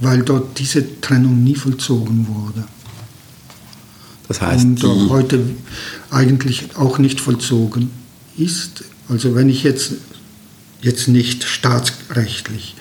[0.01, 2.65] Weil dort diese Trennung nie vollzogen wurde.
[4.29, 5.41] Das heißt, und äh, heute
[6.11, 7.91] eigentlich auch nicht vollzogen
[8.37, 8.85] ist.
[9.09, 9.93] Also wenn ich jetzt,
[10.81, 12.75] jetzt nicht staatsrechtlich,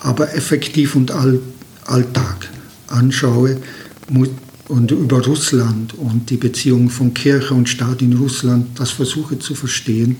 [0.00, 1.40] aber effektiv und all,
[1.84, 2.50] Alltag
[2.88, 3.60] anschaue,
[4.68, 9.54] und über Russland und die Beziehungen von Kirche und Staat in Russland, das versuche zu
[9.54, 10.16] verstehen,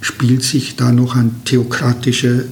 [0.00, 2.46] spielt sich da noch eine theokratische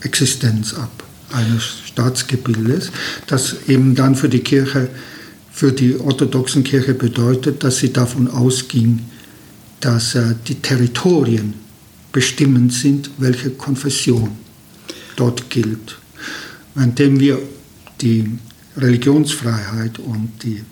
[0.00, 2.90] Existenz ab, eines Staatsgebildes,
[3.26, 4.88] das eben dann für die Kirche,
[5.52, 9.00] für die orthodoxen Kirche bedeutet, dass sie davon ausging,
[9.80, 11.54] dass äh, die Territorien
[12.12, 14.30] bestimmend sind, welche Konfession
[15.16, 15.98] dort gilt.
[16.76, 17.38] Indem wir
[18.00, 18.38] die
[18.78, 20.62] Religionsfreiheit und die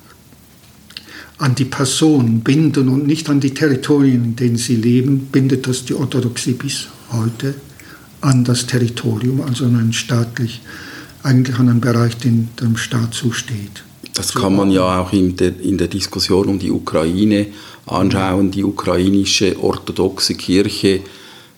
[1.38, 5.84] an die Person binden und nicht an die Territorien, in denen sie leben, bindet das
[5.84, 7.54] die Orthodoxie bis heute
[8.22, 10.62] an das Territorium, also an einen staatlich,
[11.22, 13.84] eigentlich an einen Bereich, den dem Staat zusteht.
[14.14, 17.48] Das kann man ja auch in der, in der Diskussion um die Ukraine
[17.84, 18.50] anschauen.
[18.50, 21.00] Die ukrainische orthodoxe Kirche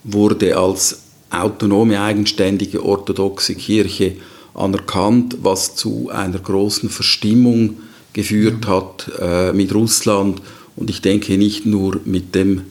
[0.02, 4.16] wurde als autonome, eigenständige orthodoxe Kirche
[4.58, 7.78] anerkannt, was zu einer großen Verstimmung
[8.12, 10.42] geführt hat äh, mit Russland
[10.76, 12.62] und ich denke nicht nur mit dem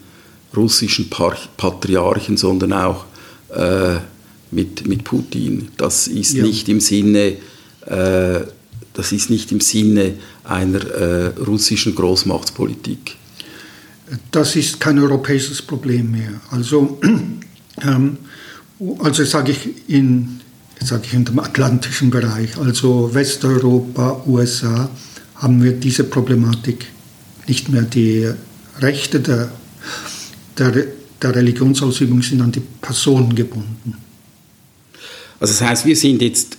[0.55, 3.05] russischen Patriarchen, sondern auch
[3.55, 3.97] äh,
[4.51, 5.69] mit, mit Putin.
[5.77, 6.43] Das ist ja.
[6.43, 7.37] nicht im Sinne
[7.85, 8.41] äh,
[8.97, 13.15] das ist nicht im Sinne einer äh, russischen Großmachtspolitik.
[14.31, 16.41] Das ist kein europäisches Problem mehr.
[16.49, 16.99] Also,
[17.83, 18.17] ähm,
[18.99, 20.39] also sage ich in
[20.83, 24.89] sage ich, in dem atlantischen Bereich, also Westeuropa, USA,
[25.35, 26.87] haben wir diese Problematik
[27.47, 27.83] nicht mehr.
[27.83, 28.29] Die
[28.79, 29.51] Rechte der,
[30.57, 30.87] der,
[31.21, 33.95] der Religionsausübung sind an die Personen gebunden.
[35.39, 36.57] Also das heißt, wir sind jetzt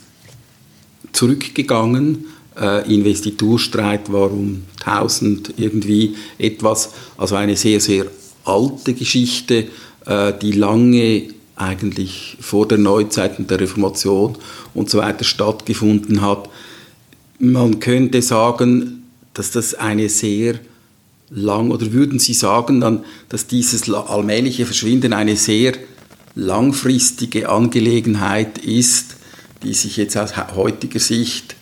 [1.13, 2.27] zurückgegangen.
[2.57, 8.07] Äh, Investiturstreit war um 1000 irgendwie etwas, also eine sehr, sehr
[8.45, 9.67] alte Geschichte,
[10.07, 14.37] äh, die lange eigentlich vor der Neuzeit und der Reformation
[14.75, 16.49] und so weiter stattgefunden hat.
[17.39, 20.59] Man könnte sagen, dass das eine sehr
[21.31, 25.75] lang, oder würden Sie sagen dann, dass dieses allmähliche Verschwinden eine sehr
[26.35, 29.17] langfristige Angelegenheit ist,
[29.63, 31.57] die sich jetzt aus heutiger Sicht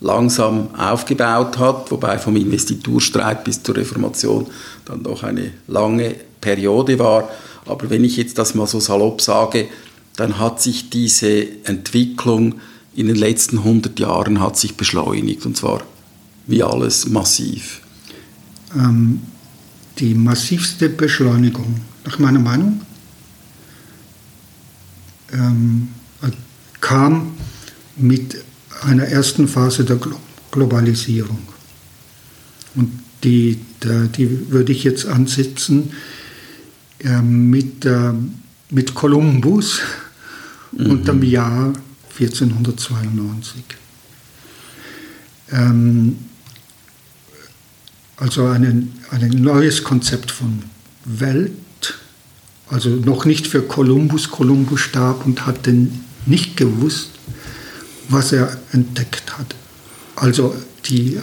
[0.00, 4.46] langsam aufgebaut hat, wobei vom Investiturstreit bis zur Reformation
[4.84, 7.28] dann doch eine lange Periode war.
[7.66, 9.68] Aber wenn ich jetzt das mal so salopp sage,
[10.16, 12.56] dann hat sich diese Entwicklung
[12.94, 15.82] in den letzten 100 Jahren hat sich beschleunigt und zwar
[16.46, 17.80] wie alles massiv.
[18.74, 19.20] Ähm,
[19.98, 22.80] die massivste Beschleunigung, nach meiner Meinung,
[25.32, 25.88] ähm,
[26.80, 27.34] kam
[27.96, 28.36] mit
[28.82, 29.98] einer ersten Phase der
[30.50, 31.38] Globalisierung.
[32.74, 32.90] Und
[33.24, 33.58] die,
[34.16, 35.92] die würde ich jetzt ansetzen
[37.22, 38.12] mit, äh,
[38.70, 39.80] mit Kolumbus
[40.72, 40.86] mhm.
[40.86, 41.72] und dem Jahr
[42.18, 43.64] 1492.
[45.50, 46.16] Ähm,
[48.16, 50.62] also ein, ein neues Konzept von
[51.04, 51.52] Welt,
[52.68, 54.30] also noch nicht für Kolumbus.
[54.30, 57.10] Kolumbus starb und hat denn nicht gewusst,
[58.08, 59.54] was er entdeckt hat.
[60.14, 61.18] Also die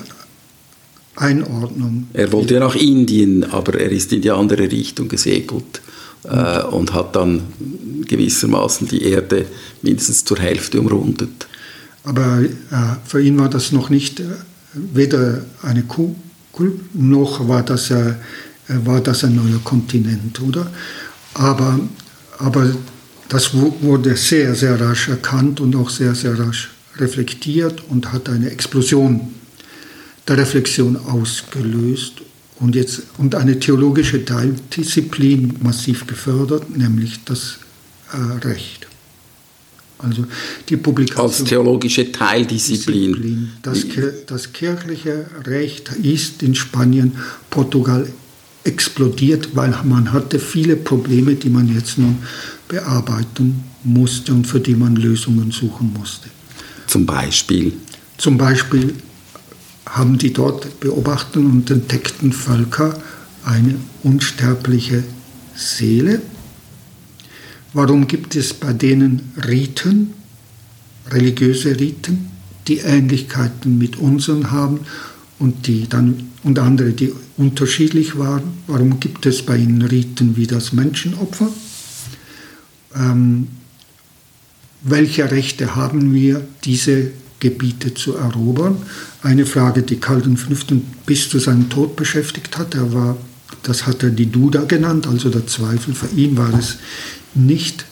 [1.20, 2.08] Einordnung.
[2.14, 5.82] Er wollte ja nach Indien, aber er ist in die andere Richtung gesegelt
[6.24, 7.42] äh, und hat dann
[8.08, 9.46] gewissermaßen die Erde
[9.82, 11.48] mindestens zur Hälfte umrundet.
[12.04, 12.48] Aber äh,
[13.06, 14.26] für ihn war das noch nicht äh,
[14.74, 16.16] weder eine Kuh
[16.94, 18.14] noch war das, äh,
[18.68, 20.70] war das ein neuer Kontinent, oder?
[21.34, 21.80] Aber,
[22.38, 22.72] aber
[23.30, 28.50] das wurde sehr, sehr rasch erkannt und auch sehr, sehr rasch reflektiert und hat eine
[28.50, 29.34] Explosion
[30.30, 32.22] der Reflexion ausgelöst
[32.60, 37.58] und, jetzt, und eine theologische Teildisziplin massiv gefördert, nämlich das
[38.14, 38.88] äh, Recht.
[39.98, 40.26] Also
[40.70, 41.26] die Publikation.
[41.26, 43.12] Als theologische Teildisziplin.
[43.12, 43.50] Disziplin.
[43.64, 43.86] Das,
[44.28, 47.18] das kirchliche Recht ist in Spanien,
[47.50, 48.08] Portugal
[48.64, 52.20] explodiert, weil man hatte viele Probleme, die man jetzt nun
[52.68, 56.30] bearbeiten musste und für die man Lösungen suchen musste.
[56.88, 57.74] Zum Beispiel?
[58.18, 58.94] Zum Beispiel
[59.90, 63.02] haben die dort beobachteten und entdeckten Völker
[63.44, 65.04] eine unsterbliche
[65.56, 66.22] Seele.
[67.74, 70.14] Warum gibt es bei denen Riten,
[71.12, 72.30] religiöse Riten,
[72.68, 74.82] die Ähnlichkeiten mit unseren haben
[75.40, 78.44] und die dann und andere, die unterschiedlich waren?
[78.68, 81.50] Warum gibt es bei ihnen Riten wie das Menschenopfer?
[82.96, 83.48] Ähm,
[84.82, 88.78] welche Rechte haben wir, diese Gebiete zu erobern?
[89.22, 90.76] Eine Frage, die Karl V.
[91.06, 92.76] bis zu seinem Tod beschäftigt hat.
[92.76, 93.18] Er war,
[93.64, 95.94] das hat er die Duda genannt, also der Zweifel.
[95.94, 96.78] Für ihn war es
[97.34, 97.86] nicht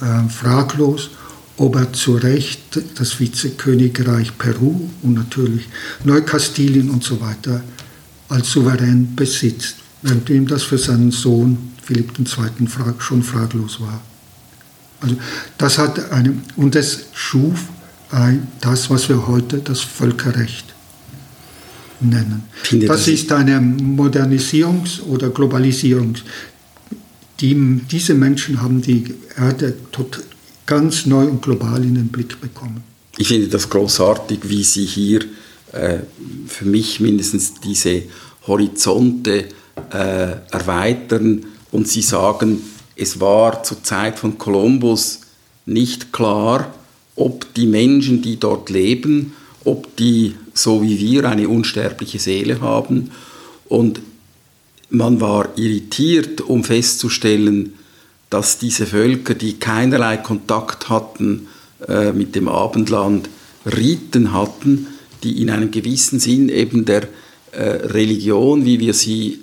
[0.00, 1.10] äh, fraglos,
[1.56, 5.68] ob er zu Recht das Vizekönigreich Peru und natürlich
[6.04, 7.62] Neukastilien und so weiter
[8.28, 12.68] als souverän besitzt, während ihm das für seinen Sohn Philipp II.
[12.98, 14.00] schon fraglos war.
[15.00, 15.16] Also
[15.56, 17.64] das hat eine, und es schuf
[18.60, 20.74] das, was wir heute das Völkerrecht
[22.00, 22.44] nennen.
[22.62, 26.22] Finde das, das ist eine Modernisierungs- oder Globalisierungs-
[27.40, 30.20] die, diese Menschen haben die Erde tot,
[30.66, 32.82] ganz neu und global in den Blick bekommen.
[33.16, 35.20] Ich finde das großartig, wie Sie hier
[35.72, 35.98] äh,
[36.46, 38.02] für mich mindestens diese
[38.46, 39.44] Horizonte
[39.90, 42.60] äh, erweitern und Sie sagen,
[42.96, 45.20] es war zur Zeit von Kolumbus
[45.66, 46.74] nicht klar,
[47.18, 49.32] ob die Menschen, die dort leben,
[49.64, 53.10] ob die so wie wir eine unsterbliche Seele haben.
[53.68, 54.00] Und
[54.90, 57.74] man war irritiert, um festzustellen,
[58.30, 61.48] dass diese Völker, die keinerlei Kontakt hatten
[61.86, 63.28] äh, mit dem Abendland,
[63.64, 64.86] Riten hatten,
[65.22, 67.08] die in einem gewissen Sinn eben der
[67.52, 69.40] äh, Religion, wie wir sie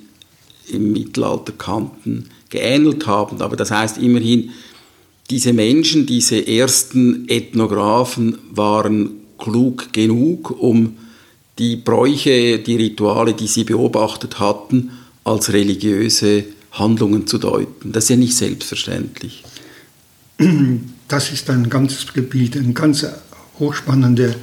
[0.68, 3.42] im Mittelalter kannten, geähnelt haben.
[3.42, 4.52] Aber das heißt immerhin,
[5.30, 10.98] diese Menschen, diese ersten Ethnographen waren klug genug, um
[11.58, 14.92] die Bräuche, die Rituale, die sie beobachtet hatten,
[15.24, 17.92] als religiöse Handlungen zu deuten.
[17.92, 19.44] Das ist ja nicht selbstverständlich.
[21.08, 23.06] Das ist ein ganzes Gebiet, ein ganz
[23.60, 24.36] hochspannender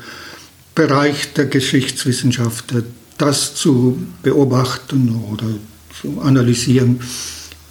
[0.74, 2.72] Bereich der Geschichtswissenschaft,
[3.18, 5.46] das zu beobachten oder
[6.00, 7.00] zu analysieren,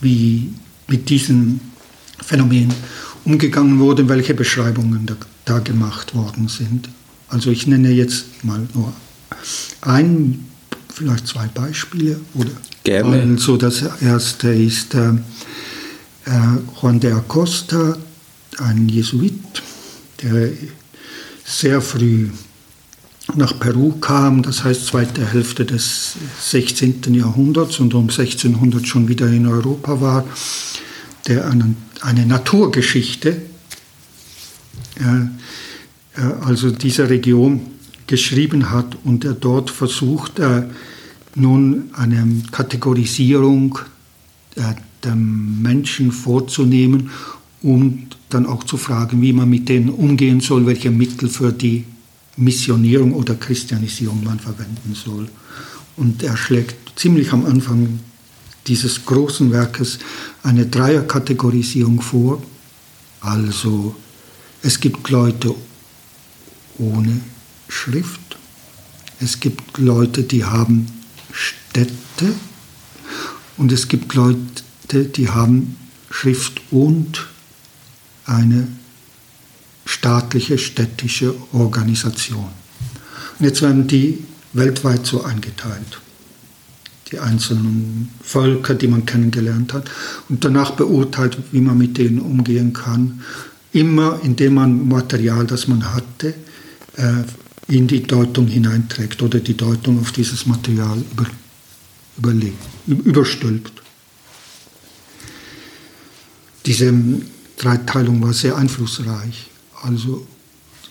[0.01, 0.49] wie
[0.87, 1.70] mit diesen
[2.31, 2.73] Phänomenen
[3.25, 6.87] umgegangen wurde, welche Beschreibungen da, da gemacht worden sind.
[7.27, 8.93] Also ich nenne jetzt mal nur
[9.81, 10.45] ein,
[10.93, 12.51] vielleicht zwei Beispiele oder
[12.83, 13.21] Gerne.
[13.21, 17.97] Also das erste ist äh, äh, Juan de Acosta,
[18.57, 19.61] ein Jesuit,
[20.23, 20.49] der
[21.45, 22.29] sehr früh
[23.35, 27.13] nach Peru kam, das heißt zweite Hälfte des 16.
[27.13, 30.23] Jahrhunderts und um 1600 schon wieder in Europa war,
[31.27, 33.41] der einen, eine Naturgeschichte,
[34.95, 37.61] äh, also dieser Region
[38.07, 40.63] geschrieben hat und er dort versucht, äh,
[41.35, 43.79] nun eine Kategorisierung
[44.55, 44.61] äh,
[45.03, 47.09] der Menschen vorzunehmen
[47.61, 51.85] und dann auch zu fragen, wie man mit denen umgehen soll, welche Mittel für die
[52.37, 55.27] Missionierung oder Christianisierung man verwenden soll.
[55.97, 57.99] Und er schlägt ziemlich am Anfang
[58.67, 59.99] dieses großen Werkes
[60.43, 62.41] eine Dreierkategorisierung vor.
[63.21, 63.95] Also
[64.61, 65.55] es gibt Leute
[66.77, 67.21] ohne
[67.67, 68.19] Schrift,
[69.19, 70.87] es gibt Leute, die haben
[71.31, 72.33] Städte
[73.57, 75.77] und es gibt Leute, die haben
[76.09, 77.27] Schrift und
[78.25, 78.67] eine
[79.85, 82.49] staatliche städtische Organisation.
[83.39, 86.01] Und jetzt werden die weltweit so eingeteilt.
[87.11, 89.89] Die einzelnen Völker, die man kennengelernt hat,
[90.29, 93.21] und danach beurteilt, wie man mit denen umgehen kann.
[93.73, 96.33] Immer indem man Material, das man hatte,
[96.97, 97.23] äh,
[97.67, 101.25] in die Deutung hineinträgt oder die Deutung auf dieses Material über,
[102.17, 102.57] überlegt,
[102.87, 103.81] überstülpt.
[106.65, 106.93] Diese
[107.57, 109.49] Dreiteilung war sehr einflussreich.
[109.83, 110.27] Also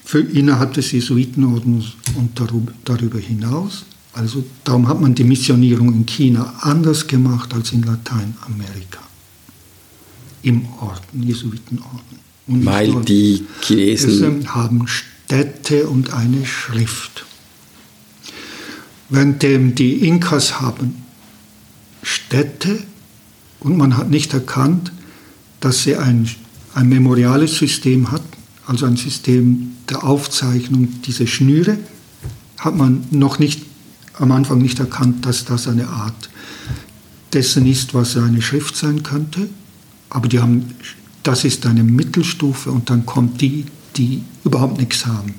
[0.04, 2.40] für innerhalb des Jesuitenordens und
[2.84, 3.84] darüber hinaus.
[4.12, 9.00] Also darum hat man die Missionierung in China anders gemacht als in Lateinamerika.
[10.42, 12.18] Im Orden, Jesuitenorden.
[12.46, 17.24] Und Weil die Chinesen haben Städte und eine Schrift.
[19.08, 21.02] Währenddem die Inkas haben
[22.02, 22.82] Städte
[23.60, 24.92] und man hat nicht erkannt,
[25.60, 26.28] dass sie ein,
[26.74, 28.36] ein memoriales System hatten,
[28.66, 31.78] also ein System der Aufzeichnung dieser Schnüre,
[32.58, 33.69] hat man noch nicht
[34.20, 36.28] am Anfang nicht erkannt, dass das eine Art
[37.32, 39.48] dessen ist, was eine Schrift sein könnte.
[40.10, 40.74] Aber die haben,
[41.22, 43.66] das ist eine Mittelstufe und dann kommt die,
[43.96, 45.34] die überhaupt nichts haben.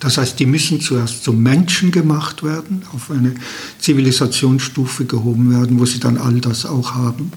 [0.00, 3.34] Das heißt, die müssen zuerst zum Menschen gemacht werden, auf eine
[3.78, 7.32] Zivilisationsstufe gehoben werden, wo sie dann all das auch haben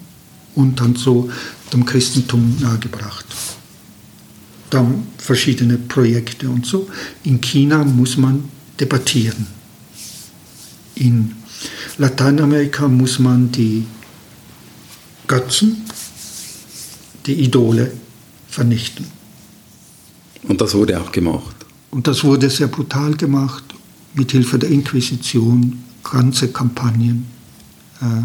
[0.53, 1.29] und dann so
[1.71, 3.25] dem Christentum nahegebracht.
[4.69, 6.89] Dann verschiedene Projekte und so.
[7.23, 8.43] In China muss man
[8.79, 9.47] debattieren.
[10.95, 11.35] In
[11.97, 13.85] Lateinamerika muss man die
[15.27, 15.83] Götzen,
[17.25, 17.91] die Idole
[18.47, 19.05] vernichten.
[20.43, 21.55] Und das wurde auch gemacht.
[21.91, 23.63] Und das wurde sehr brutal gemacht,
[24.13, 27.27] mit Hilfe der Inquisition, ganze Kampagnen.
[28.01, 28.23] Äh,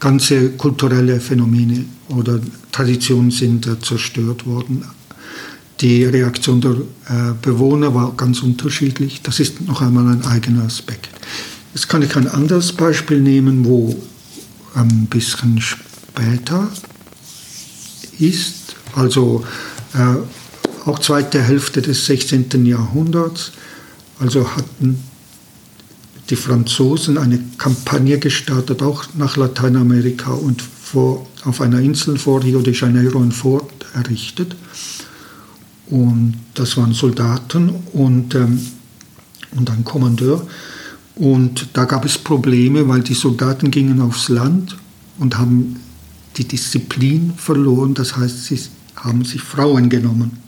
[0.00, 4.84] ganze kulturelle Phänomene oder Traditionen sind äh, zerstört worden.
[5.80, 9.22] Die Reaktion der äh, Bewohner war ganz unterschiedlich.
[9.22, 11.08] Das ist noch einmal ein eigener Aspekt.
[11.72, 13.96] Jetzt kann ich ein anderes Beispiel nehmen, wo
[14.74, 16.68] ein bisschen später
[18.18, 19.44] ist, also
[19.94, 22.66] äh, auch zweite Hälfte des 16.
[22.66, 23.52] Jahrhunderts,
[24.18, 24.98] also hatten
[26.30, 32.60] die Franzosen eine Kampagne gestartet, auch nach Lateinamerika und vor, auf einer Insel vor Rio
[32.60, 34.56] de Janeiro ein Fort errichtet.
[35.90, 38.60] Und das waren Soldaten und, ähm,
[39.56, 40.46] und ein Kommandeur.
[41.14, 44.76] Und da gab es Probleme, weil die Soldaten gingen aufs Land
[45.18, 45.76] und haben
[46.36, 47.94] die Disziplin verloren.
[47.94, 48.60] Das heißt, sie
[48.96, 50.38] haben sich Frauen genommen.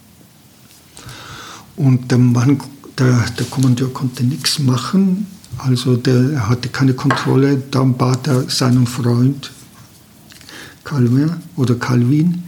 [1.77, 2.61] Und der Mann,
[2.99, 5.27] der, der Kommandeur konnte nichts machen
[5.59, 7.63] also der, er hatte keine Kontrolle.
[7.71, 9.51] Dann bat er seinen Freund
[10.85, 12.43] Calvin oder Calvin,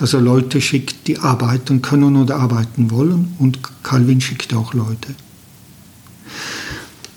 [0.00, 3.34] dass er Leute schickt, die arbeiten können oder arbeiten wollen.
[3.38, 5.14] Und Calvin schickte auch Leute.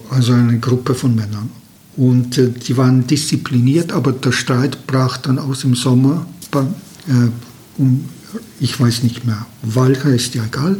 [0.10, 1.50] Also eine Gruppe von Männern.
[1.96, 6.26] Und äh, die waren diszipliniert, aber der Streit brach dann aus im Sommer
[7.08, 7.30] äh,
[7.78, 8.06] um,
[8.60, 10.78] ich weiß nicht mehr, Walcher ist ja egal,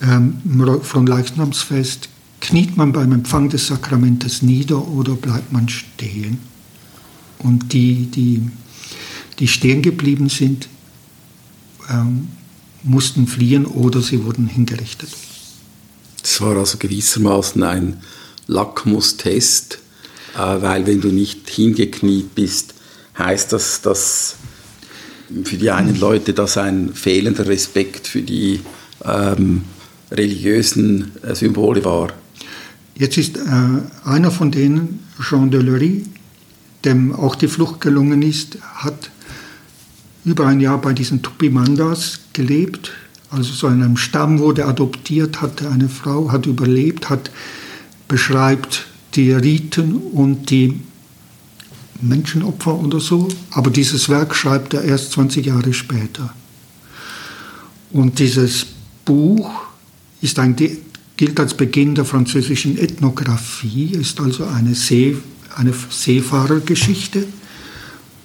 [0.00, 0.36] ähm,
[0.82, 2.08] von Leichnamsfest
[2.40, 6.38] Kniet man beim Empfang des Sakramentes nieder oder bleibt man stehen?
[7.38, 8.42] Und die, die,
[9.38, 10.68] die stehen geblieben sind,
[11.92, 12.28] ähm,
[12.82, 15.10] mussten fliehen oder sie wurden hingerichtet.
[16.20, 17.96] Das war also gewissermaßen ein
[18.46, 19.78] Lackmustest,
[20.34, 22.74] äh, weil wenn du nicht hingekniet bist,
[23.18, 24.36] heißt das, dass
[25.44, 28.60] für die einen Leute das ein fehlender Respekt für die
[29.04, 29.64] ähm,
[30.10, 32.12] religiösen äh, Symbole war.
[32.94, 33.40] Jetzt ist äh,
[34.04, 36.04] einer von denen, Jean Delery,
[36.84, 39.10] dem auch die Flucht gelungen ist, hat
[40.24, 42.92] über ein Jahr bei diesen Tupimandas gelebt,
[43.30, 47.30] also so in einem Stamm wurde adoptiert, hatte eine Frau, hat überlebt, hat
[48.06, 50.80] beschreibt die Riten und die
[52.02, 56.34] Menschenopfer oder so, aber dieses Werk schreibt er erst 20 Jahre später.
[57.90, 58.66] Und dieses
[59.04, 59.50] Buch
[60.20, 60.56] ist ein
[61.16, 65.16] gilt als Beginn der französischen Ethnographie, ist also eine, See,
[65.56, 67.26] eine Seefahrergeschichte.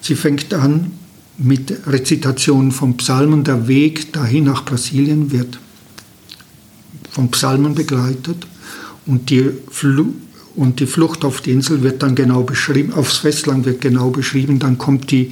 [0.02, 0.92] Sie fängt an
[1.38, 3.44] mit Rezitationen von Psalmen.
[3.44, 5.60] Der Weg dahin nach Brasilien wird
[7.12, 8.48] von Psalmen begleitet
[9.06, 10.06] und die, Fl
[10.56, 14.60] und die Flucht auf die Insel wird dann genau beschrieben, aufs Festland wird genau beschrieben.
[14.60, 15.32] Dann kommt die,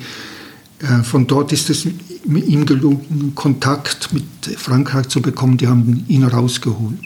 [0.80, 1.86] äh, von dort ist es
[2.26, 4.24] ihm gelungen, Kontakt mit
[4.58, 5.58] Frankreich zu bekommen.
[5.58, 6.99] Die haben ihn rausgeholt.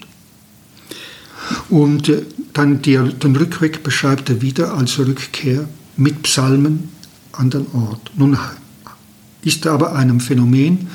[1.69, 2.23] Und äh,
[2.53, 6.89] dann die, den Rückweg beschreibt er wieder als Rückkehr mit Psalmen
[7.31, 8.11] an den Ort.
[8.17, 8.37] Nun
[9.41, 10.87] ist er aber einem Phänomen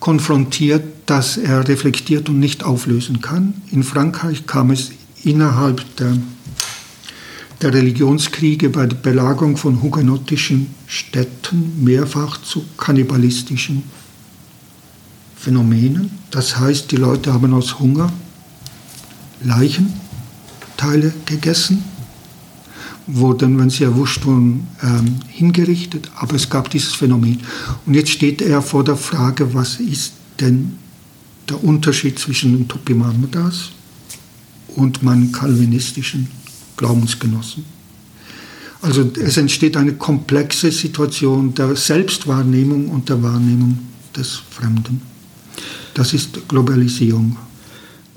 [0.00, 3.54] konfrontiert, das er reflektiert und nicht auflösen kann.
[3.70, 4.90] In Frankreich kam es
[5.22, 6.16] innerhalb der,
[7.62, 13.82] der Religionskriege bei der Belagerung von hugenottischen Städten mehrfach zu kannibalistischen
[15.36, 16.10] Phänomenen.
[16.30, 18.12] Das heißt, die Leute haben aus Hunger
[19.42, 21.84] Leichenteile gegessen,
[23.06, 26.10] wurden, wenn sie erwischt wurden, ähm, hingerichtet.
[26.16, 27.40] Aber es gab dieses Phänomen.
[27.86, 30.78] Und jetzt steht er vor der Frage, was ist denn
[31.48, 33.70] der Unterschied zwischen dem Topi Mahmudas
[34.76, 36.28] und meinen kalvinistischen
[36.76, 37.64] Glaubensgenossen.
[38.82, 43.78] Also es entsteht eine komplexe Situation der Selbstwahrnehmung und der Wahrnehmung
[44.14, 45.00] des Fremden.
[45.94, 47.36] Das ist Globalisierung.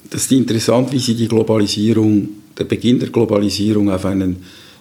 [0.09, 4.38] Das ist interessant, wie Sie die Globalisierung, der Beginn der Globalisierung auf einen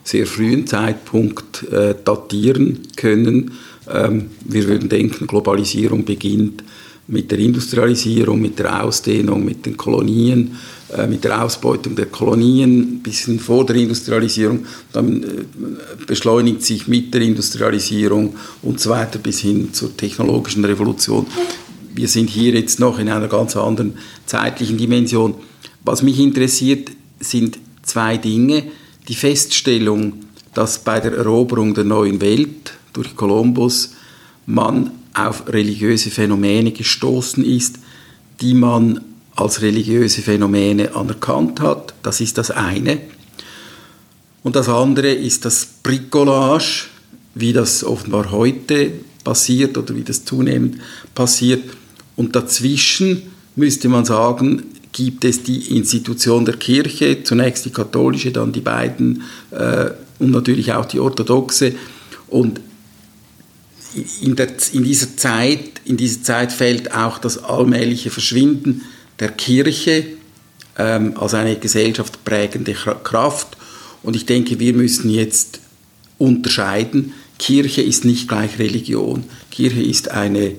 [0.07, 3.53] sehr frühen Zeitpunkt äh, datieren können.
[3.93, 6.63] Ähm, wir würden denken, Globalisierung beginnt
[7.09, 10.57] mit der Industrialisierung, mit der Ausdehnung, mit den Kolonien,
[10.97, 15.27] äh, mit der Ausbeutung der Kolonien, ein bisschen vor der Industrialisierung, dann äh,
[16.07, 21.27] beschleunigt sich mit der Industrialisierung und so weiter bis hin zur technologischen Revolution.
[21.97, 23.95] Wir sind hier jetzt noch in einer ganz anderen
[24.25, 25.35] zeitlichen Dimension.
[25.85, 28.65] Was mich interessiert, sind zwei Dinge.
[29.09, 33.93] Die Feststellung, dass bei der Eroberung der neuen Welt durch Kolumbus
[34.47, 37.79] man auf religiöse Phänomene gestoßen ist,
[38.41, 39.01] die man
[39.37, 41.95] als religiöse Phänomene anerkannt hat.
[42.03, 42.99] Das ist das eine.
[44.43, 46.85] Und das andere ist das Bricolage,
[47.35, 48.93] wie das offenbar heute
[49.23, 50.79] passiert oder wie das zunehmend
[51.15, 51.63] passiert.
[52.17, 53.23] Und dazwischen
[53.57, 54.63] müsste man sagen,
[54.97, 60.73] gibt es die Institution der Kirche, zunächst die katholische, dann die beiden äh, und natürlich
[60.73, 61.75] auch die orthodoxe.
[62.29, 62.63] Und
[64.23, 68.83] in, der, in, dieser Zeit, in diese Zeit fällt auch das allmähliche Verschwinden
[69.21, 70.07] der Kirche
[70.79, 73.49] ähm, als eine gesellschaftsprägende Kraft.
[74.03, 75.61] Und ich denke, wir müssen jetzt
[76.17, 77.13] unterscheiden.
[77.39, 79.25] Kirche ist nicht gleich Religion.
[79.51, 80.53] Kirche ist eine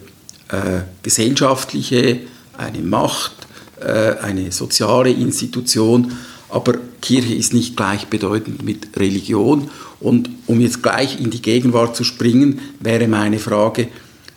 [0.50, 2.20] äh, gesellschaftliche,
[2.56, 3.37] eine Macht,
[3.82, 6.12] eine soziale Institution,
[6.50, 9.70] aber Kirche ist nicht gleichbedeutend mit Religion.
[10.00, 13.90] Und um jetzt gleich in die Gegenwart zu springen, wäre meine Frage,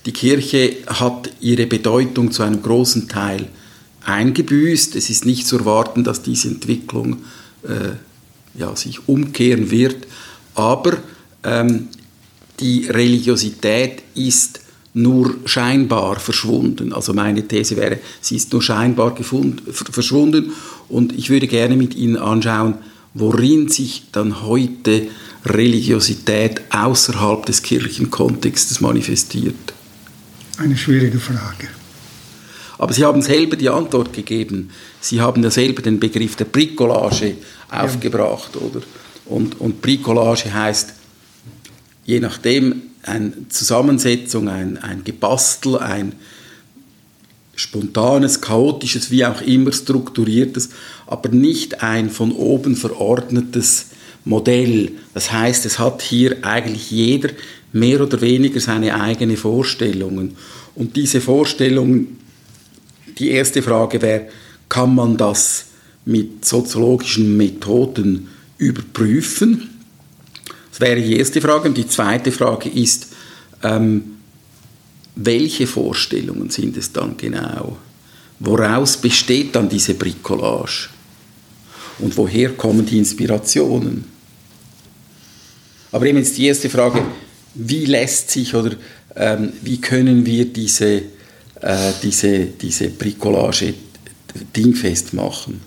[0.07, 3.49] die Kirche hat ihre Bedeutung zu einem großen Teil
[4.05, 4.97] eingebüßt.
[4.97, 7.19] Es ist nicht zu erwarten, dass diese Entwicklung
[7.63, 10.07] äh, ja, sich umkehren wird.
[10.55, 10.97] Aber
[11.45, 11.89] ähm,
[12.61, 14.61] die Religiosität ist
[14.93, 16.93] nur scheinbar verschwunden.
[16.93, 20.53] Also meine These wäre, sie ist nur scheinbar gefunden, verschwunden.
[20.89, 22.75] Und ich würde gerne mit Ihnen anschauen,
[23.15, 25.09] worin sich dann heute
[25.45, 29.75] Religiosität außerhalb des kirchlichen Kontextes manifestiert.
[30.59, 31.69] Eine schwierige Frage.
[32.79, 34.71] Aber Sie haben selber die Antwort gegeben.
[35.01, 37.37] Sie haben ja selber den Begriff der Bricolage
[37.71, 38.61] aufgebracht, ja.
[38.61, 38.81] oder?
[39.27, 40.95] Und, und Bricolage heißt,
[42.05, 46.13] je nachdem, eine Zusammensetzung, ein, ein Gebastel, ein
[47.55, 50.71] spontanes, chaotisches, wie auch immer strukturiertes,
[51.07, 53.87] aber nicht ein von oben verordnetes
[54.25, 54.93] Modell.
[55.15, 57.31] Das heißt, es hat hier eigentlich jeder
[57.73, 60.37] mehr oder weniger seine eigenen Vorstellungen.
[60.75, 62.19] Und diese Vorstellungen
[63.19, 64.29] die erste Frage wäre,
[64.69, 65.67] kann man das
[66.05, 69.80] mit soziologischen Methoden überprüfen?
[70.81, 71.69] Das wäre die erste Frage.
[71.69, 73.09] Und die zweite Frage ist,
[73.63, 74.17] ähm,
[75.15, 77.77] welche Vorstellungen sind es dann genau?
[78.39, 80.89] Woraus besteht dann diese Bricolage?
[81.99, 84.05] Und woher kommen die Inspirationen?
[85.93, 87.03] Aber eben jetzt die erste Frage,
[87.55, 88.73] wie lässt sich oder
[89.17, 91.03] ähm, wie können wir diese
[91.61, 93.75] äh, diese, diese Bricolage
[94.57, 95.61] dingfest machen.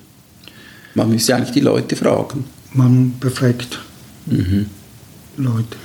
[0.95, 2.45] Man müsste eigentlich die Leute fragen.
[2.73, 3.79] Man befragt
[4.25, 4.67] mhm.
[5.37, 5.77] Leute.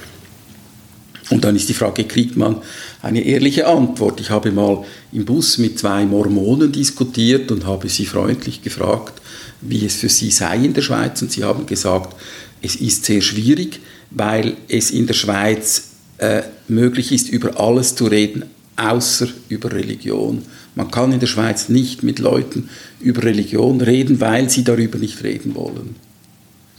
[1.31, 2.57] Und dann ist die Frage, kriegt man
[3.03, 4.21] eine ehrliche Antwort?
[4.21, 9.21] Ich habe mal im Bus mit zwei Mormonen diskutiert und habe sie freundlich gefragt,
[9.61, 11.21] wie es für sie sei in der Schweiz.
[11.21, 12.19] Und sie haben gesagt,
[12.63, 13.81] es ist sehr schwierig,
[14.11, 18.45] weil es in der Schweiz äh, möglich ist, über alles zu reden,
[18.77, 20.43] außer über Religion.
[20.75, 22.71] Man kann in der Schweiz nicht mit Leuten
[23.01, 25.97] über Religion reden, weil sie darüber nicht reden wollen.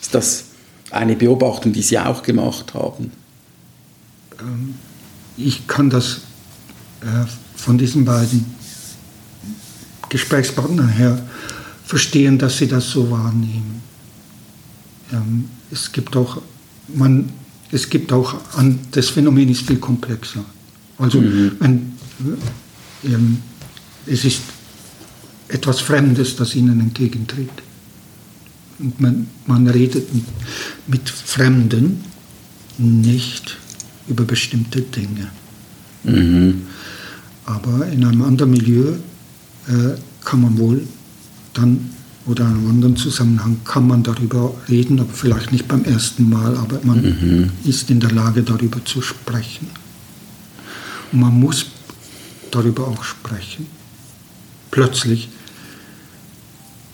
[0.01, 0.45] Ist das
[0.91, 3.11] eine Beobachtung, die Sie auch gemacht haben?
[4.39, 4.75] Ähm,
[5.37, 6.21] ich kann das
[7.01, 7.25] äh,
[7.55, 8.45] von diesen beiden
[10.09, 11.21] Gesprächspartnern her
[11.85, 13.81] verstehen, dass sie das so wahrnehmen.
[15.11, 16.41] Ähm, es gibt auch,
[16.87, 17.29] man,
[17.71, 18.35] es gibt auch,
[18.91, 20.43] das Phänomen ist viel komplexer.
[20.97, 21.51] Also mhm.
[21.59, 21.97] ein,
[23.03, 23.37] ähm,
[24.05, 24.41] es ist
[25.47, 27.49] etwas Fremdes, das ihnen entgegentritt.
[28.99, 30.25] Man, man redet mit,
[30.87, 32.03] mit Fremden
[32.77, 33.57] nicht
[34.07, 35.29] über bestimmte Dinge.
[36.03, 36.61] Mhm.
[37.45, 38.93] Aber in einem anderen Milieu
[39.67, 40.81] äh, kann man wohl
[41.53, 41.89] dann
[42.25, 46.55] oder in einem anderen Zusammenhang kann man darüber reden, aber vielleicht nicht beim ersten Mal,
[46.57, 47.51] aber man mhm.
[47.65, 49.67] ist in der Lage, darüber zu sprechen.
[51.11, 51.65] Und man muss
[52.51, 53.65] darüber auch sprechen.
[54.69, 55.29] Plötzlich,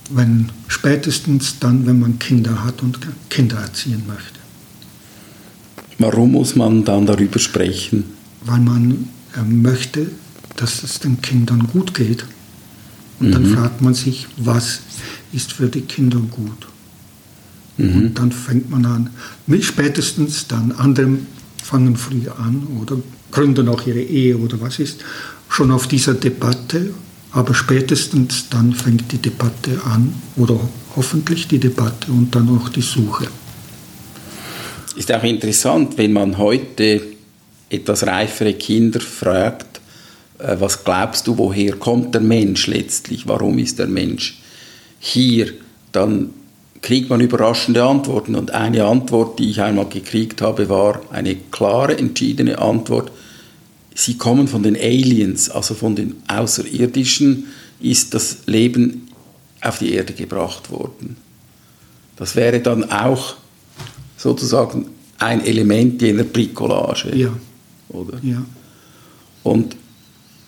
[0.10, 3.00] wenn spätestens dann, wenn man Kinder hat und
[3.30, 4.40] Kinder erziehen möchte.
[5.98, 8.04] Warum muss man dann darüber sprechen?
[8.44, 10.12] Weil man äh, möchte,
[10.58, 12.26] dass es den Kindern gut geht.
[13.20, 13.32] Und mhm.
[13.32, 14.82] dann fragt man sich, was
[15.32, 16.68] ist für die Kinder gut?
[17.78, 17.96] Mhm.
[17.96, 19.10] Und dann fängt man an,
[19.62, 21.18] spätestens dann, andere
[21.64, 22.98] fangen früh an oder
[23.32, 25.04] gründen auch ihre Ehe oder was ist,
[25.50, 26.94] schon auf dieser Debatte,
[27.36, 30.58] aber spätestens dann fängt die Debatte an oder
[30.96, 33.28] hoffentlich die Debatte und dann auch die Suche.
[34.96, 37.02] Ist auch interessant, wenn man heute
[37.70, 39.82] etwas reifere Kinder fragt,
[40.40, 43.28] äh, was glaubst du, woher kommt der Mensch letztlich?
[43.28, 44.40] Warum ist der Mensch
[45.00, 45.52] hier?
[45.92, 46.30] Dann
[46.82, 48.36] kriegt man überraschende Antworten.
[48.36, 53.12] Und eine Antwort, die ich einmal gekriegt habe, war eine klare, entschiedene Antwort.
[53.96, 57.46] Sie kommen von den Aliens, also von den Außerirdischen,
[57.80, 59.08] ist das Leben
[59.62, 61.16] auf die Erde gebracht worden.
[62.18, 63.36] Das wäre dann auch
[64.18, 64.88] sozusagen
[65.18, 67.16] ein Element jener Bricolage.
[67.16, 67.34] Ja.
[67.90, 68.20] Oder?
[68.22, 68.46] Ja.
[69.44, 69.78] Und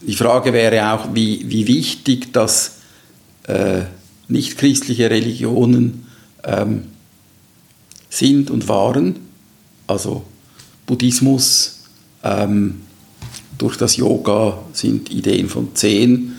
[0.01, 2.79] die Frage wäre auch, wie, wie wichtig das
[3.43, 3.83] äh,
[4.27, 6.05] nichtchristliche Religionen
[6.43, 6.83] ähm,
[8.09, 9.15] sind und waren,
[9.87, 10.25] also
[10.85, 11.83] Buddhismus,
[12.23, 12.81] ähm,
[13.57, 16.33] durch das Yoga sind Ideen von Zehn,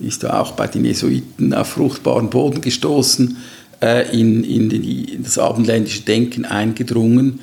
[0.00, 3.36] ist ja auch bei den Jesuiten auf fruchtbaren Boden gestoßen,
[3.80, 7.40] äh, in, in, die, in das abendländische Denken eingedrungen.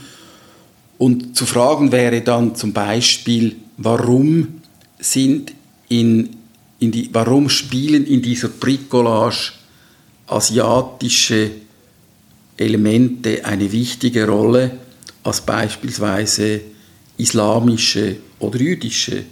[0.98, 4.48] Und zu fragen wäre dann zum Beispiel, warum
[5.00, 5.54] sind
[5.90, 6.30] in,
[6.80, 9.54] in die, warum spielen in dieser Bricolage
[10.28, 11.52] asiatische
[12.58, 14.72] Elemente eine wichtige Rolle
[15.24, 16.62] als beispielsweise
[17.22, 19.24] islamische oder jüdische.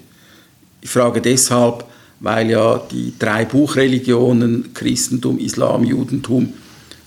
[0.82, 1.86] Ich frage deshalb,
[2.20, 6.54] weil ja die drei Buchreligionen Christentum, Islam, Judentum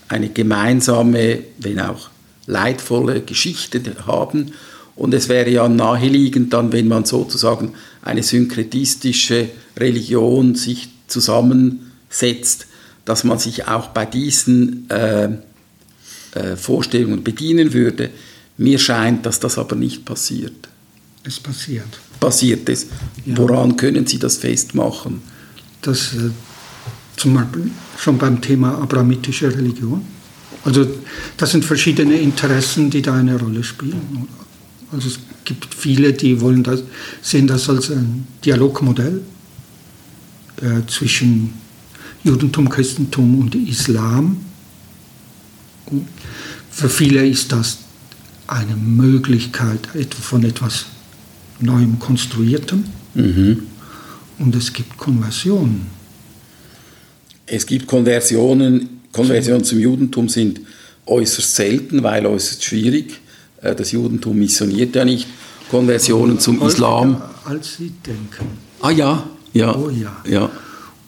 [0.08, 2.10] eine gemeinsame, wenn auch
[2.46, 4.52] leidvolle Geschichte haben.
[4.94, 7.72] Und es wäre ja naheliegend dann, wenn man sozusagen
[8.02, 12.66] eine synkretistische Religion sich zusammensetzt,
[13.04, 15.30] dass man sich auch bei diesen äh,
[16.34, 18.10] äh, Vorstellungen bedienen würde.
[18.58, 20.68] Mir scheint, dass das aber nicht passiert.
[21.24, 22.00] Es passiert.
[22.18, 22.86] Passiert es.
[23.24, 23.36] Ja.
[23.36, 25.22] Woran können Sie das festmachen?
[25.80, 26.30] Das äh,
[27.16, 30.04] zum Beispiel schon beim Thema abrahamitische Religion.
[30.64, 30.86] Also
[31.36, 34.28] das sind verschiedene Interessen, die da eine Rolle spielen.
[34.90, 36.82] Also es gibt viele, die wollen das,
[37.22, 39.22] sehen das als ein Dialogmodell
[40.60, 41.54] äh, zwischen
[42.24, 44.44] Judentum, Christentum und Islam.
[46.70, 47.78] Für viele ist das
[48.46, 49.88] eine Möglichkeit
[50.20, 50.86] von etwas
[51.60, 52.84] Neuem Konstruiertem.
[53.14, 53.62] Mhm.
[54.38, 55.86] Und es gibt Konversionen.
[57.46, 59.00] Es gibt Konversionen.
[59.12, 60.60] Konversionen zum Judentum sind
[61.06, 63.20] äußerst selten, weil äußerst schwierig.
[63.60, 65.26] Äh, das Judentum missioniert ja nicht.
[65.70, 67.22] Konversionen zum Islam.
[67.44, 68.46] Als Sie denken.
[68.80, 69.74] Ah ja, ja.
[69.76, 70.16] Oh ja.
[70.28, 70.50] ja.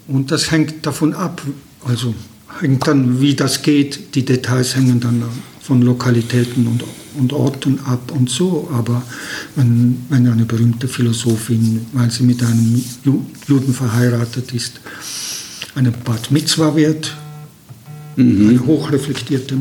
[0.07, 1.43] Und das hängt davon ab,
[1.85, 2.15] also
[2.61, 5.23] hängt dann, wie das geht, die Details hängen dann
[5.61, 6.85] von Lokalitäten und,
[7.19, 8.69] und Orten ab und so.
[8.73, 9.03] Aber
[9.57, 12.83] wenn, wenn eine berühmte Philosophin, weil sie mit einem
[13.47, 14.81] Juden verheiratet ist,
[15.75, 17.15] eine Bat Mitzwa wird,
[18.17, 18.49] mhm.
[18.49, 19.57] eine hochreflektierte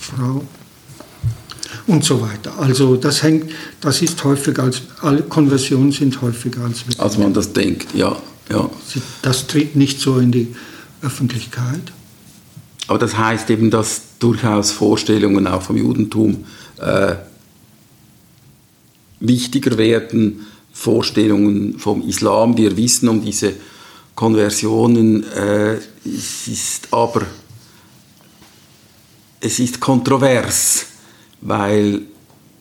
[0.00, 0.42] Frau,
[1.88, 2.52] und so weiter.
[2.58, 3.50] Also das hängt,
[3.80, 8.16] das ist häufiger als, alle Konversionen sind häufiger als wir Als man das denkt, ja,
[8.50, 8.70] ja.
[9.22, 10.54] Das tritt nicht so in die
[11.02, 11.92] Öffentlichkeit.
[12.86, 16.44] Aber das heißt eben, dass durchaus Vorstellungen auch vom Judentum
[16.80, 17.16] äh,
[19.20, 22.56] wichtiger werden, Vorstellungen vom Islam.
[22.56, 23.54] Wir wissen um diese
[24.14, 27.22] Konversionen, äh, es ist aber
[29.40, 30.86] es ist kontrovers
[31.40, 32.02] weil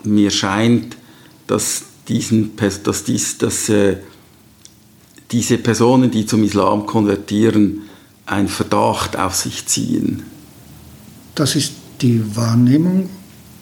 [0.03, 0.97] mir scheint,
[1.47, 3.97] dass, diesen, dass, dies, dass äh,
[5.32, 7.84] diese Personen, die zum Islam konvertieren,
[8.26, 10.24] einen Verdacht auf sich ziehen.
[11.36, 13.09] Das ist die Wahrnehmung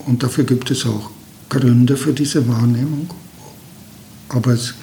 [0.05, 1.09] und dafür gibt es auch
[1.49, 3.09] Gründe für diese Wahrnehmung.
[4.29, 4.73] Aber es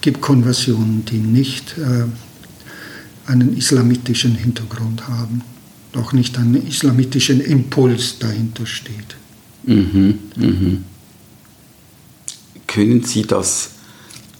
[0.00, 2.04] gibt Konversionen, die nicht äh,
[3.30, 5.42] einen islamitischen Hintergrund haben.
[5.94, 9.16] noch nicht ein islamitischer Impuls dahinter steht.
[9.62, 10.84] Mhm, mhm.
[12.66, 13.70] Können Sie das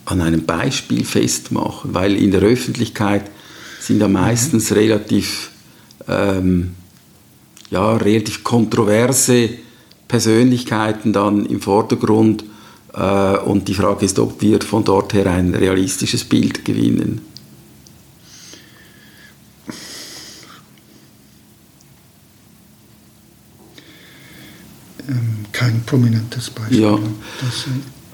[0.04, 1.94] an einem Beispiel festmachen?
[1.94, 3.30] Weil in der Öffentlichkeit
[3.80, 4.76] sind ja meistens mhm.
[4.76, 5.50] relativ,
[6.08, 6.74] ähm,
[7.70, 9.50] ja, relativ kontroverse
[10.14, 12.44] Persönlichkeiten dann im Vordergrund.
[12.92, 17.20] Äh, und die Frage ist, ob wir von dort her ein realistisches Bild gewinnen.
[25.08, 26.80] Ähm, kein prominentes Beispiel.
[26.80, 26.96] Ja.
[27.40, 27.64] Das,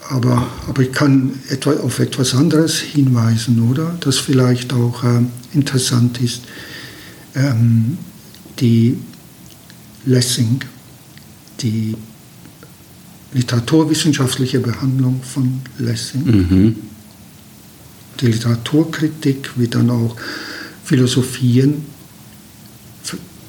[0.08, 3.94] aber, aber ich kann etwa auf etwas anderes hinweisen, oder?
[4.00, 5.20] Das vielleicht auch äh,
[5.52, 6.44] interessant ist.
[7.34, 7.98] Ähm,
[8.58, 8.96] die
[10.06, 10.60] Lessing,
[11.62, 11.96] die
[13.32, 16.76] literaturwissenschaftliche Behandlung von Lessing, mhm.
[18.20, 20.16] die Literaturkritik, wie dann auch
[20.84, 21.84] Philosophien,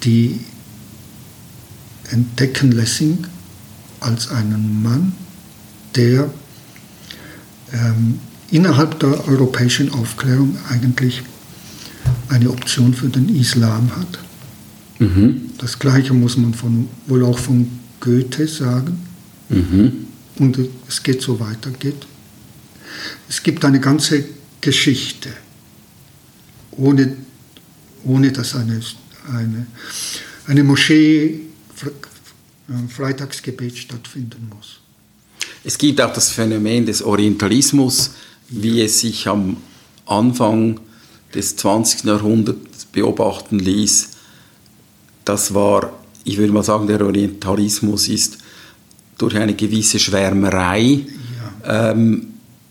[0.04, 0.40] die
[2.10, 3.26] entdecken Lessing
[4.00, 5.14] als einen Mann,
[5.96, 6.30] der
[7.74, 11.24] ähm, innerhalb der europäischen Aufklärung eigentlich
[12.30, 14.20] eine Option für den Islam hat.
[15.00, 15.52] Mhm.
[15.58, 17.68] Das Gleiche muss man von, wohl auch von
[18.02, 19.00] Goethe sagen.
[19.48, 20.08] Mhm.
[20.40, 21.72] Und es geht so weiter.
[21.72, 22.06] Geht.
[23.30, 24.26] Es gibt eine ganze
[24.60, 25.30] Geschichte,
[26.72, 27.16] ohne,
[28.04, 28.82] ohne dass eine,
[29.30, 29.66] eine,
[30.48, 31.40] eine Moschee
[32.90, 34.80] Freitagsgebet stattfinden muss.
[35.64, 38.12] Es gibt auch das Phänomen des Orientalismus,
[38.50, 39.58] wie es sich am
[40.06, 40.80] Anfang
[41.34, 42.06] des 20.
[42.06, 44.10] Jahrhunderts beobachten ließ.
[45.24, 45.94] Das war,
[46.24, 48.38] ich würde mal sagen, der Orientalismus ist
[49.18, 51.00] durch eine gewisse Schwärmerei
[51.66, 51.92] ja.
[51.92, 52.28] ähm,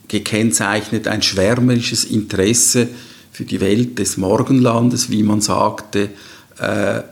[0.08, 2.88] gekennzeichnet, ein schwärmerisches Interesse
[3.32, 6.10] für die Welt des Morgenlandes, wie man sagte,
[6.58, 7.02] äh,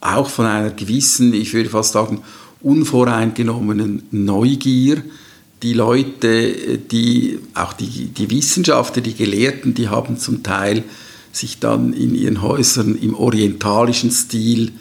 [0.00, 2.22] auch von einer gewissen, ich würde fast sagen,
[2.62, 5.02] unvoreingenommenen Neugier
[5.64, 10.84] die Leute, die, auch die, die Wissenschaftler, die Gelehrten, die haben zum Teil
[11.32, 14.72] sich dann in ihren Häusern im orientalischen Stil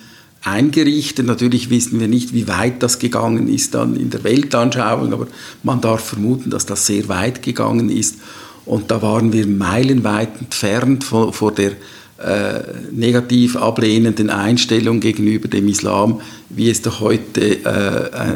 [0.43, 1.25] eingerichtet.
[1.25, 5.27] Natürlich wissen wir nicht, wie weit das gegangen ist dann in der Weltanschauung, aber
[5.63, 8.17] man darf vermuten, dass das sehr weit gegangen ist.
[8.65, 11.73] Und da waren wir meilenweit entfernt vor, vor der
[12.17, 18.35] äh, negativ ablehnenden Einstellung gegenüber dem Islam, wie es doch heute äh,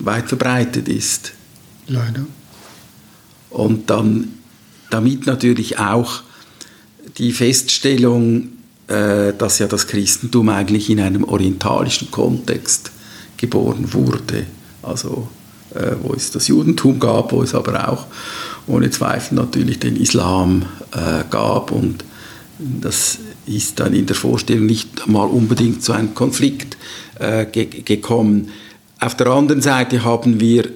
[0.00, 1.32] weit verbreitet ist.
[1.86, 2.26] Leider.
[3.50, 4.28] Und dann
[4.90, 6.22] damit natürlich auch
[7.18, 8.48] die Feststellung,
[8.90, 12.90] äh, dass ja das Christentum eigentlich in einem orientalischen Kontext
[13.36, 14.46] geboren wurde.
[14.82, 15.28] Also
[15.74, 18.06] äh, wo es das Judentum gab, wo es aber auch
[18.66, 21.72] ohne Zweifel natürlich den Islam äh, gab.
[21.72, 22.04] Und
[22.58, 26.76] das ist dann in der Vorstellung nicht mal unbedingt zu einem Konflikt
[27.52, 28.48] ge gekommen.
[28.98, 30.70] Auf der anderen Seite haben wir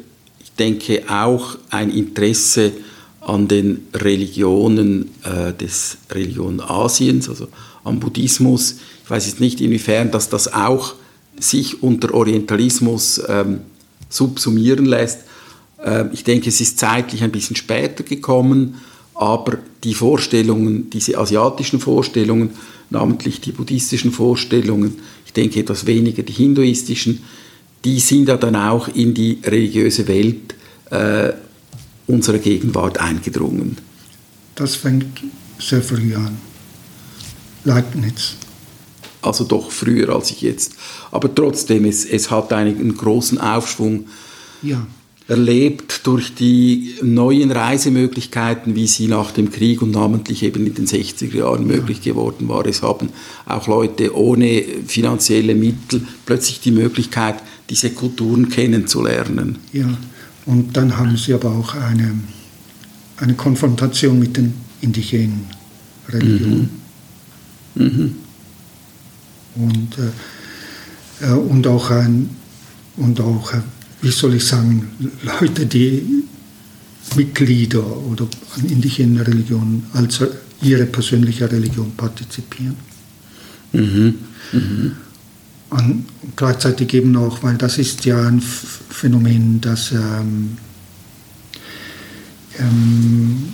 [0.58, 2.72] denke auch ein Interesse
[3.20, 7.48] an den Religionen äh, des Religion Asiens, also
[7.84, 8.76] am Buddhismus.
[9.04, 10.94] Ich weiß jetzt nicht, inwiefern dass das auch
[11.38, 13.60] sich unter Orientalismus ähm,
[14.08, 15.20] subsumieren lässt.
[15.84, 18.76] Äh, ich denke, es ist zeitlich ein bisschen später gekommen,
[19.14, 22.50] aber die Vorstellungen, diese asiatischen Vorstellungen,
[22.90, 24.94] namentlich die buddhistischen Vorstellungen,
[25.26, 27.22] ich denke etwas weniger die hinduistischen,
[27.84, 30.54] die sind ja dann auch in die religiöse Welt
[30.90, 31.32] äh,
[32.06, 33.76] unserer Gegenwart eingedrungen.
[34.54, 35.22] Das fängt
[35.58, 36.36] sehr früh an.
[37.64, 38.36] Leibniz.
[39.22, 40.72] Also doch früher als ich jetzt.
[41.10, 44.06] Aber trotzdem, es, es hat einen großen Aufschwung
[44.62, 44.86] ja.
[45.28, 50.86] erlebt durch die neuen Reisemöglichkeiten, wie sie nach dem Krieg und namentlich eben in den
[50.86, 52.66] 60er Jahren möglich geworden war.
[52.66, 53.08] Es haben
[53.46, 57.36] auch Leute ohne finanzielle Mittel plötzlich die Möglichkeit,
[57.70, 59.58] diese Kulturen kennenzulernen.
[59.72, 59.88] Ja,
[60.44, 62.14] und dann haben sie aber auch eine,
[63.16, 64.52] eine Konfrontation mit den
[64.82, 65.46] indigenen
[66.10, 66.60] Religionen.
[66.60, 66.83] Mhm.
[67.74, 68.14] Mhm.
[69.56, 72.30] Und, äh, äh, und auch, ein,
[72.96, 73.60] und auch äh,
[74.02, 74.90] wie soll ich sagen,
[75.22, 76.24] Leute, die
[77.16, 80.20] Mitglieder oder an indigenen Religionen als
[80.62, 82.76] ihre persönliche Religion partizipieren.
[83.72, 84.14] Mhm.
[84.52, 84.92] Mhm.
[85.70, 86.04] Und
[86.36, 90.56] gleichzeitig eben auch, weil das ist ja ein Phänomen, das ähm,
[92.58, 93.52] ähm,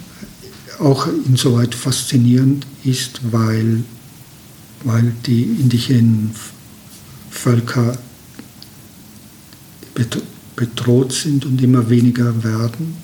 [0.79, 3.85] auch insoweit faszinierend ist, weil,
[4.85, 6.35] weil die indigenen
[7.31, 7.99] Völker
[10.57, 12.95] bedroht sind und immer weniger werden.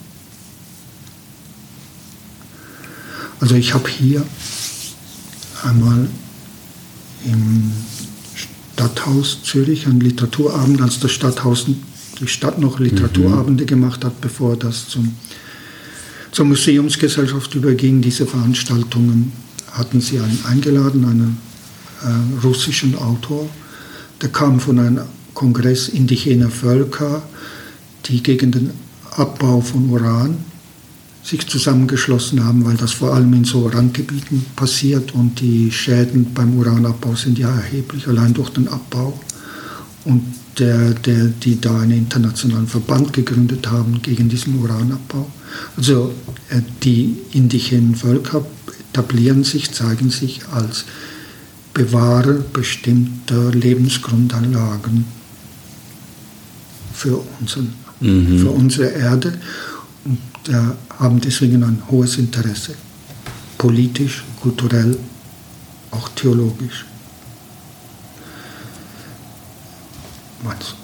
[3.40, 4.24] Also ich habe hier
[5.62, 6.08] einmal
[7.24, 7.72] im
[8.34, 11.66] Stadthaus Zürich, ein Literaturabend, als das Stadthaus,
[12.20, 13.68] die Stadt noch Literaturabende mhm.
[13.68, 15.14] gemacht hat, bevor das zum,
[16.32, 18.00] zur Museumsgesellschaft überging.
[18.00, 19.32] Diese Veranstaltungen
[19.72, 21.38] hatten sie einen eingeladen, einen
[22.02, 23.48] äh, russischen Autor.
[24.22, 25.00] Der kam von einem
[25.34, 27.22] Kongress indigener Völker,
[28.06, 28.70] die gegen den
[29.16, 30.36] Abbau von Uran
[31.22, 36.56] sich zusammengeschlossen haben, weil das vor allem in so Randgebieten passiert und die Schäden beim
[36.56, 39.18] Uranabbau sind ja erheblich, allein durch den Abbau.
[40.04, 40.22] Und
[40.58, 45.30] der, der, die da einen internationalen Verband gegründet haben gegen diesen Uranabbau.
[45.76, 46.12] Also
[46.48, 48.46] äh, die indigenen Völker
[48.90, 50.84] etablieren sich, zeigen sich als
[51.76, 55.04] Bewahrer bestimmter Lebensgrundanlagen
[56.94, 58.38] für, unseren, mhm.
[58.38, 59.34] für unsere Erde
[60.06, 60.18] und
[60.48, 60.54] äh,
[60.98, 62.72] haben deswegen ein hohes Interesse,
[63.58, 64.96] politisch, kulturell,
[65.90, 66.86] auch theologisch.
[70.44, 70.74] Was?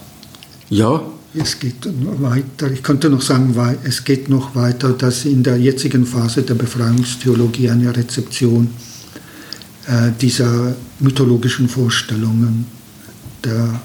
[0.69, 1.01] Ja.
[1.33, 1.89] Es geht
[2.21, 2.71] weiter.
[2.71, 7.71] Ich könnte noch sagen, es geht noch weiter, dass in der jetzigen Phase der Befreiungstheologie
[7.71, 8.92] eine Rezeption äh,
[10.21, 12.67] dieser mythologischen Vorstellungen
[13.45, 13.81] der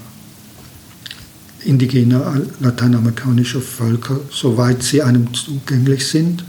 [1.64, 6.44] indigener lateinamerikanischer Völker, soweit sie einem zugänglich sind,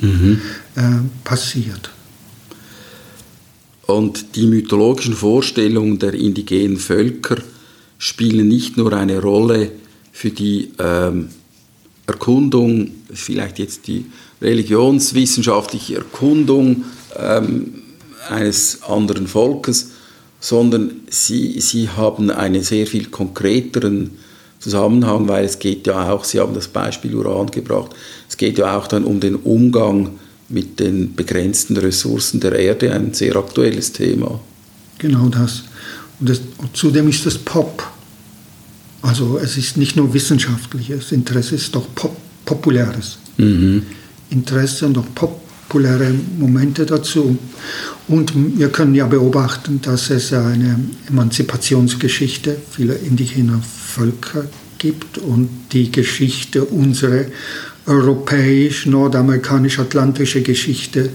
[0.00, 0.40] mhm.
[0.74, 0.80] äh,
[1.24, 1.90] passiert.
[3.86, 7.36] Und die mythologischen Vorstellungen der indigenen Völker
[7.98, 9.72] spielen nicht nur eine Rolle
[10.12, 11.28] für die ähm,
[12.06, 14.06] Erkundung, vielleicht jetzt die
[14.40, 16.84] religionswissenschaftliche Erkundung
[17.16, 17.81] ähm,
[18.28, 19.90] eines anderen Volkes,
[20.40, 24.10] sondern sie, sie haben einen sehr viel konkreteren
[24.58, 27.90] Zusammenhang, weil es geht ja auch, Sie haben das Beispiel Uran gebracht,
[28.28, 30.10] es geht ja auch dann um den Umgang
[30.48, 34.38] mit den begrenzten Ressourcen der Erde, ein sehr aktuelles Thema.
[34.98, 35.64] Genau das.
[36.20, 37.82] Und, das, und zudem ist es Pop.
[39.00, 43.82] Also es ist nicht nur wissenschaftliches Interesse, es ist doch Pop, populäres mhm.
[44.30, 45.14] Interesse und auch
[45.72, 47.38] populäre Momente dazu.
[48.06, 54.44] Und wir können ja beobachten, dass es eine Emanzipationsgeschichte vieler indigener Völker
[54.76, 57.28] gibt und die Geschichte, unsere
[57.86, 61.08] europäisch-nordamerikanisch-atlantische Geschichte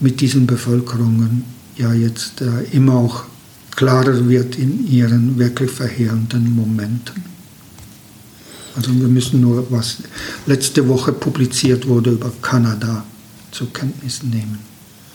[0.00, 1.44] mit diesen Bevölkerungen
[1.78, 3.24] ja jetzt äh, immer auch
[3.74, 7.24] klarer wird in ihren wirklich verheerenden Momenten.
[8.76, 9.96] Also wir müssen nur, was
[10.46, 13.04] letzte Woche publiziert wurde über Kanada,
[13.54, 14.58] zur Kenntnis nehmen.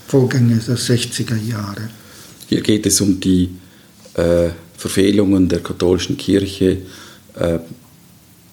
[0.08, 1.90] Vorgänge der 60er Jahre.
[2.48, 3.50] Hier geht es um die
[4.16, 6.78] äh, Verfehlungen der katholischen Kirche
[7.36, 7.60] äh,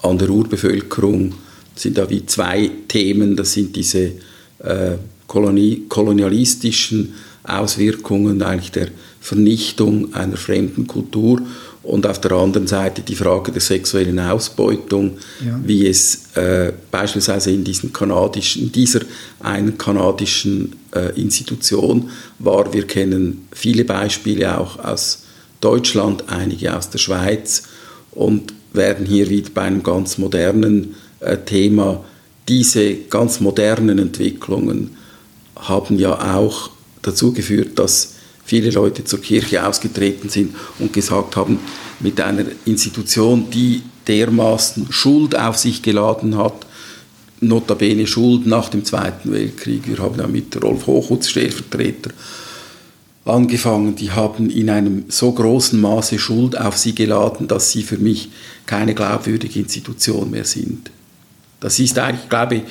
[0.03, 1.34] an der Urbevölkerung.
[1.72, 3.37] Das sind da wie zwei Themen.
[3.37, 4.12] Das sind diese
[4.59, 7.14] äh, kolonialistischen
[7.45, 8.89] Auswirkungen eigentlich der
[9.20, 11.41] Vernichtung einer fremden Kultur
[11.87, 15.59] und auf der anderen Seite die Frage der sexuellen Ausbeutung, ja.
[15.64, 19.01] wie es äh, beispielsweise in, diesen kanadischen, dieser
[19.41, 22.11] einen kanadischen äh, Institution
[22.41, 22.72] war.
[22.72, 25.22] Wir kennen viele Beispiele auch aus
[25.61, 27.62] Deutschland, einige aus der Schweiz
[28.11, 32.05] und werden hier wieder bei einem ganz modernen äh, Thema.
[32.49, 34.97] Diese ganz modernen Entwicklungen
[35.55, 36.70] haben ja auch
[37.03, 38.16] dazu geführt, dass
[38.47, 41.59] viele Leute zur Kirche ausgetreten sind und gesagt haben,
[42.01, 46.66] mit einer Institution, die dermaßen Schuld auf sich geladen hat,
[47.40, 49.86] notabene Schuld nach dem Zweiten Weltkrieg.
[49.86, 52.11] Wir haben ja mit Rolf Hochhutz, Stellvertreter,
[53.24, 53.97] angefangen.
[53.97, 58.30] Die haben in einem so großen Maße Schuld auf sie geladen, dass sie für mich
[58.64, 60.90] keine glaubwürdige Institution mehr sind.
[61.61, 62.62] Das ist eigentlich, glaube ich,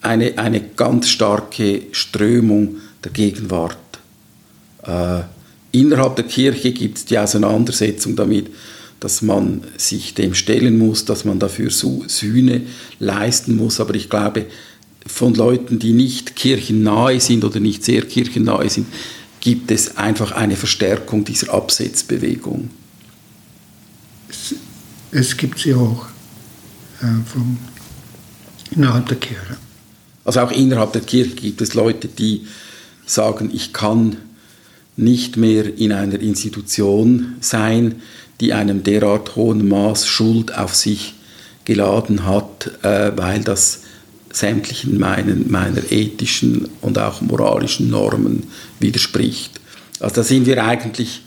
[0.00, 3.76] eine, eine ganz starke Strömung der Gegenwart.
[4.82, 5.22] Äh,
[5.72, 8.48] innerhalb der Kirche gibt es die Auseinandersetzung damit,
[9.00, 12.62] dass man sich dem stellen muss, dass man dafür Sühne
[13.00, 13.80] leisten muss.
[13.80, 14.46] Aber ich glaube,
[15.06, 18.86] von Leuten, die nicht kirchennahe sind oder nicht sehr kirchennahe sind,
[19.40, 22.70] gibt es einfach eine Verstärkung dieser Absetzbewegung.
[24.28, 24.54] Es,
[25.10, 26.06] es gibt sie auch
[27.00, 27.58] äh, vom,
[28.70, 29.56] innerhalb der Kirche.
[30.24, 32.46] Also auch innerhalb der Kirche gibt es Leute, die
[33.04, 34.16] sagen, ich kann
[34.96, 37.96] nicht mehr in einer Institution sein,
[38.40, 41.14] die einem derart hohen Maß Schuld auf sich
[41.64, 43.82] geladen hat, äh, weil das
[44.32, 48.44] sämtlichen meinen, meiner ethischen und auch moralischen Normen
[48.80, 49.60] widerspricht.
[50.00, 51.22] Also da sind wir eigentlich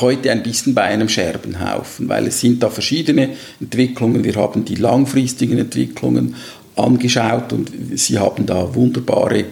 [0.00, 3.30] heute ein bisschen bei einem Scherbenhaufen, weil es sind da verschiedene
[3.60, 4.24] Entwicklungen.
[4.24, 6.36] Wir haben die langfristigen Entwicklungen
[6.76, 9.44] angeschaut und Sie haben da wunderbare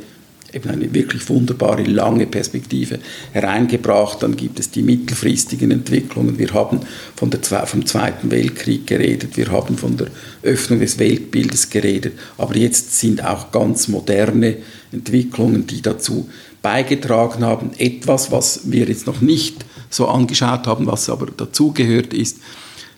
[0.52, 2.98] eben eine wirklich wunderbare lange Perspektive
[3.32, 4.22] hereingebracht.
[4.22, 6.38] Dann gibt es die mittelfristigen Entwicklungen.
[6.38, 6.80] Wir haben
[7.16, 10.08] von der, vom Zweiten Weltkrieg geredet, wir haben von der
[10.42, 14.56] Öffnung des Weltbildes geredet, aber jetzt sind auch ganz moderne
[14.92, 16.28] Entwicklungen, die dazu
[16.60, 17.70] beigetragen haben.
[17.78, 22.38] Etwas, was wir jetzt noch nicht so angeschaut haben, was aber dazugehört ist.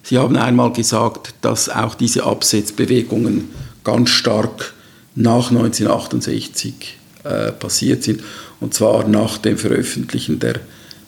[0.02, 3.48] Sie haben einmal gesagt, dass auch diese Absetzbewegungen
[3.84, 4.74] ganz stark
[5.14, 8.22] nach 1968 äh, passiert sind,
[8.60, 10.60] und zwar nach dem Veröffentlichen der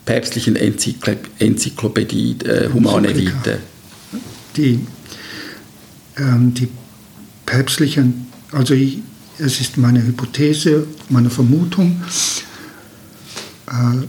[0.05, 3.59] päpstlichen Enzykl Enzyklopädie äh, Humane Vitae.
[4.57, 4.81] Die,
[6.17, 6.69] ähm, die
[7.45, 8.99] päpstlichen, also ich,
[9.39, 12.01] es ist meine Hypothese, meine Vermutung,
[13.67, 14.07] äh,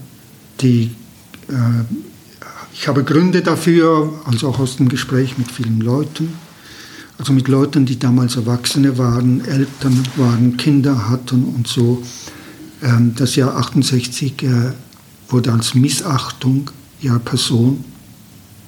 [0.62, 0.92] die,
[1.50, 1.84] äh,
[2.74, 6.34] ich habe Gründe dafür, also auch aus dem Gespräch mit vielen Leuten,
[7.18, 12.04] also mit Leuten, die damals Erwachsene waren, Eltern waren, Kinder hatten und so.
[12.84, 14.48] Ähm, das Jahr 68 äh,
[15.30, 16.70] wurde als Missachtung
[17.02, 17.84] ihrer Person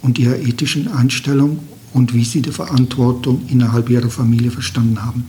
[0.01, 1.59] und ihrer ethischen Einstellung
[1.93, 5.25] und wie sie die Verantwortung innerhalb ihrer Familie verstanden haben.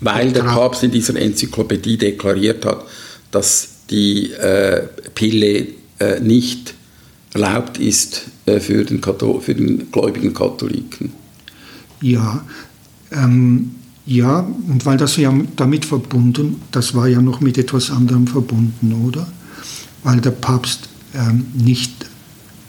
[0.00, 2.84] Weil der Papst in dieser Enzyklopädie deklariert hat,
[3.30, 6.74] dass die äh, Pille äh, nicht
[7.32, 11.12] erlaubt ist äh, für, den für den gläubigen Katholiken.
[12.00, 12.44] Ja,
[13.10, 13.72] ähm,
[14.06, 18.92] ja, und weil das ja damit verbunden, das war ja noch mit etwas anderem verbunden,
[19.06, 19.28] oder?
[20.02, 21.92] Weil der Papst ähm, nicht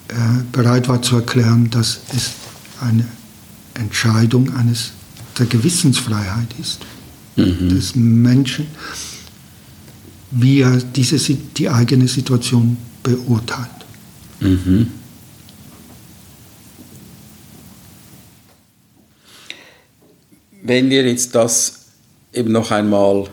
[0.10, 0.14] äh,
[0.52, 2.32] bereit war zu erklären, dass es
[2.82, 3.06] eine
[3.76, 4.92] Entscheidung eines
[5.40, 6.80] der Gewissensfreiheit ist
[7.36, 7.70] mhm.
[7.70, 8.68] des Menschen,
[10.32, 11.18] wie er diese,
[11.58, 13.70] die eigene Situation beurteilt.
[14.40, 14.88] Mhm.
[20.64, 21.86] Wenn wir jetzt das
[22.34, 23.28] eben noch einmal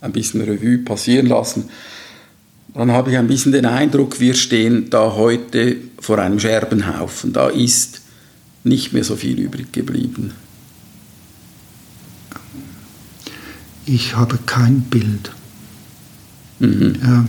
[0.00, 1.68] ein bisschen Revue passieren lassen,
[2.74, 7.32] dann habe ich ein bisschen den Eindruck, wir stehen da heute vor einem Scherbenhaufen.
[7.32, 8.00] Da ist
[8.64, 10.32] nicht mehr so viel übrig geblieben.
[13.86, 15.30] Ich habe kein Bild.
[16.58, 17.26] Mhm.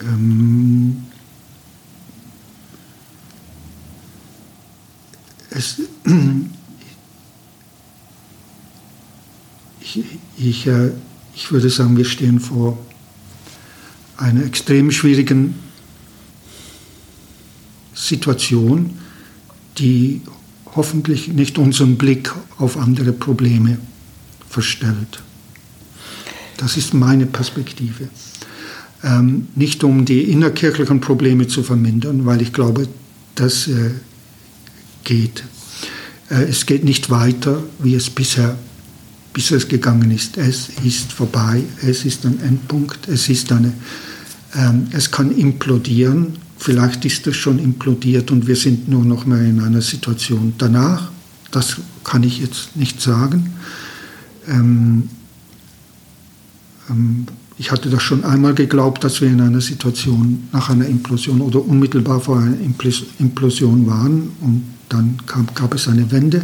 [0.00, 1.04] Äh, ähm,
[5.50, 5.82] es,
[9.98, 10.06] ich,
[10.38, 10.90] ich, äh,
[11.34, 12.78] ich würde sagen, wir stehen vor
[14.16, 15.54] einer extrem schwierigen
[17.94, 18.98] Situation,
[19.78, 20.22] die
[20.74, 23.78] hoffentlich nicht unseren Blick auf andere Probleme
[24.48, 25.22] verstellt.
[26.56, 28.08] Das ist meine Perspektive.
[29.02, 32.88] Ähm, nicht um die innerkirchlichen Probleme zu vermindern, weil ich glaube,
[33.34, 33.90] das äh,
[35.04, 35.44] geht.
[36.30, 38.56] Äh, es geht nicht weiter, wie es bisher
[39.36, 40.38] bis es gegangen ist.
[40.38, 43.70] Es ist vorbei, es ist ein Endpunkt, es ist eine,
[44.54, 49.44] ähm, es kann implodieren, vielleicht ist es schon implodiert und wir sind nur noch mal
[49.44, 51.10] in einer Situation danach,
[51.50, 53.52] das kann ich jetzt nicht sagen.
[54.48, 55.10] Ähm,
[56.88, 57.26] ähm,
[57.58, 61.62] ich hatte das schon einmal geglaubt, dass wir in einer Situation nach einer Implosion oder
[61.62, 62.56] unmittelbar vor einer
[63.18, 66.42] Implosion waren und dann gab, gab es eine Wende.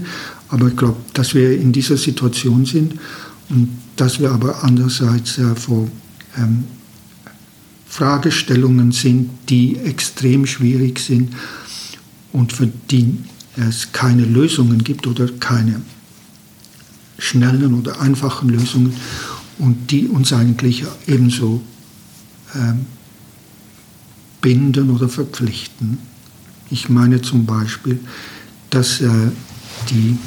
[0.53, 2.95] Aber ich glaube, dass wir in dieser Situation sind
[3.49, 5.89] und dass wir aber andererseits äh, vor
[6.37, 6.65] ähm,
[7.89, 11.35] Fragestellungen sind, die extrem schwierig sind
[12.33, 13.17] und für die
[13.57, 15.81] es keine Lösungen gibt oder keine
[17.19, 18.95] schnellen oder einfachen Lösungen
[19.59, 21.63] und die uns eigentlich ebenso
[22.55, 22.85] ähm,
[24.43, 25.99] binden oder verpflichten.
[26.69, 28.01] Ich meine zum Beispiel,
[28.69, 29.09] dass äh,
[29.89, 30.19] die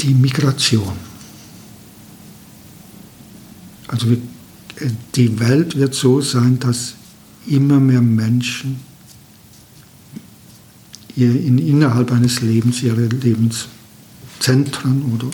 [0.00, 0.92] die Migration.
[3.88, 4.06] Also
[5.14, 6.94] die Welt wird so sein, dass
[7.46, 8.80] immer mehr Menschen
[11.16, 15.26] in, innerhalb eines Lebens ihre Lebenszentren oder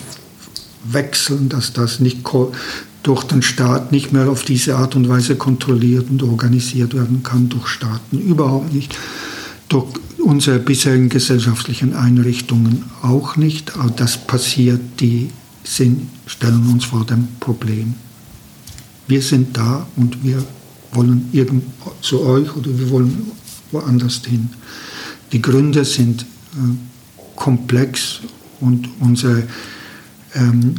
[0.85, 2.19] wechseln, dass das nicht
[3.03, 7.49] durch den Staat nicht mehr auf diese Art und Weise kontrolliert und organisiert werden kann,
[7.49, 8.97] durch Staaten überhaupt nicht,
[9.69, 9.87] durch
[10.27, 13.77] unsere bisherigen gesellschaftlichen Einrichtungen auch nicht.
[13.77, 15.31] Aber das passiert, die
[15.63, 17.95] sind, stellen uns vor dem Problem.
[19.07, 20.45] Wir sind da und wir
[20.93, 21.63] wollen irgend
[22.01, 23.31] zu euch oder wir wollen
[23.71, 24.51] woanders hin.
[25.31, 26.27] Die Gründe sind äh,
[27.37, 28.21] komplex
[28.61, 29.45] und unsere
[30.35, 30.75] ähm,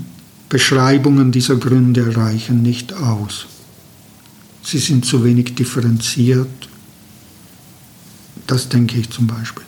[0.49, 3.45] Beschreibungen dieser Gründe reichen nicht aus.
[4.61, 6.66] Sie sind zu wenig differenziert
[8.47, 9.63] das denke ich zum Beispiel.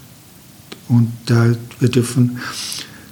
[0.88, 2.40] Und äh, wir dürfen,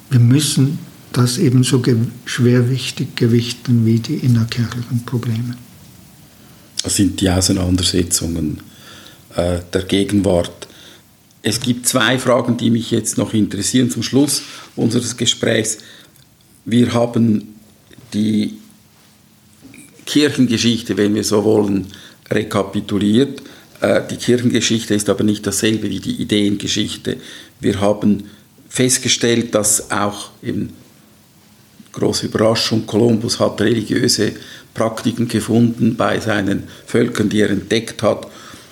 [0.10, 0.80] wir müssen
[1.14, 1.82] das ebenso
[2.26, 5.56] schwerwichtig gewichten wie die innerkirchlichen Probleme.
[6.84, 8.62] Das sind die Auseinandersetzungen
[9.36, 10.68] äh, der Gegenwart.
[11.42, 14.42] Es gibt zwei Fragen, die mich jetzt noch interessieren zum Schluss
[14.76, 15.80] unseres Gesprächs.
[16.66, 17.56] Wir haben
[18.14, 18.58] die
[20.06, 21.88] Kirchengeschichte, wenn wir so wollen,
[22.30, 23.42] rekapituliert.
[23.82, 27.18] Äh, die Kirchengeschichte ist aber nicht dasselbe wie die Ideengeschichte.
[27.60, 28.26] Wir haben
[28.70, 30.74] festgestellt, dass auch eben
[31.94, 34.34] große Überraschung, Kolumbus hat religiöse
[34.74, 38.28] Praktiken gefunden bei seinen Völkern, die er entdeckt hat.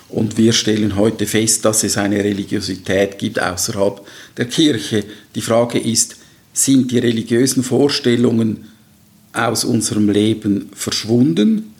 [0.10, 4.02] Und wir stellen heute fest, dass es eine Religiosität gibt außerhalb
[4.38, 5.04] der Kirche.
[5.34, 6.18] Die Frage ist,
[6.54, 8.66] sind die religiösen Vorstellungen
[9.34, 11.75] aus unserem Leben verschwunden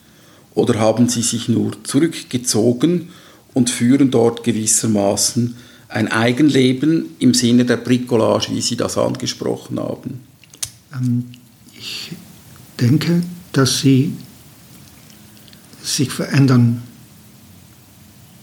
[0.56, 3.10] oder haben sie sich nur zurückgezogen
[3.54, 5.56] und führen dort gewissermaßen
[5.90, 10.22] ein Eigenleben im Sinne der Bricolage, wie Sie das angesprochen haben?
[10.94, 11.26] Ähm,
[11.78, 12.12] ich
[12.80, 14.14] denke, dass sie
[15.82, 16.82] sich verändern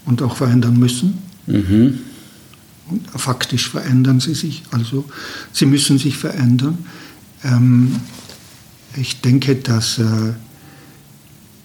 [0.07, 1.19] und auch verändern müssen.
[1.47, 1.99] Mhm.
[2.89, 5.05] Und faktisch verändern sie sich, also
[5.53, 6.79] sie müssen sich verändern.
[7.45, 7.97] Ähm,
[8.97, 10.33] ich denke, dass äh,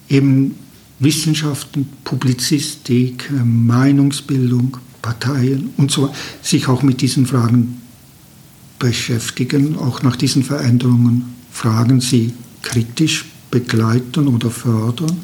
[0.08, 0.54] eben
[0.98, 7.80] Wissenschaften, Publizistik, äh, Meinungsbildung, Parteien und so sich auch mit diesen Fragen
[8.78, 12.32] beschäftigen, auch nach diesen Veränderungen fragen, sie
[12.62, 15.16] kritisch begleiten oder fördern.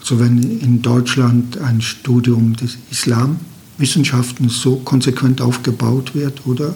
[0.00, 6.74] Also wenn in Deutschland ein Studium des Islamwissenschaften so konsequent aufgebaut wird oder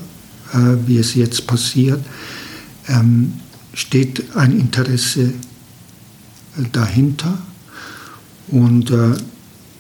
[0.53, 2.05] äh, wie es jetzt passiert,
[2.89, 3.35] ähm,
[3.74, 5.33] steht ein Interesse
[6.73, 7.39] dahinter.
[8.49, 9.15] Und, äh,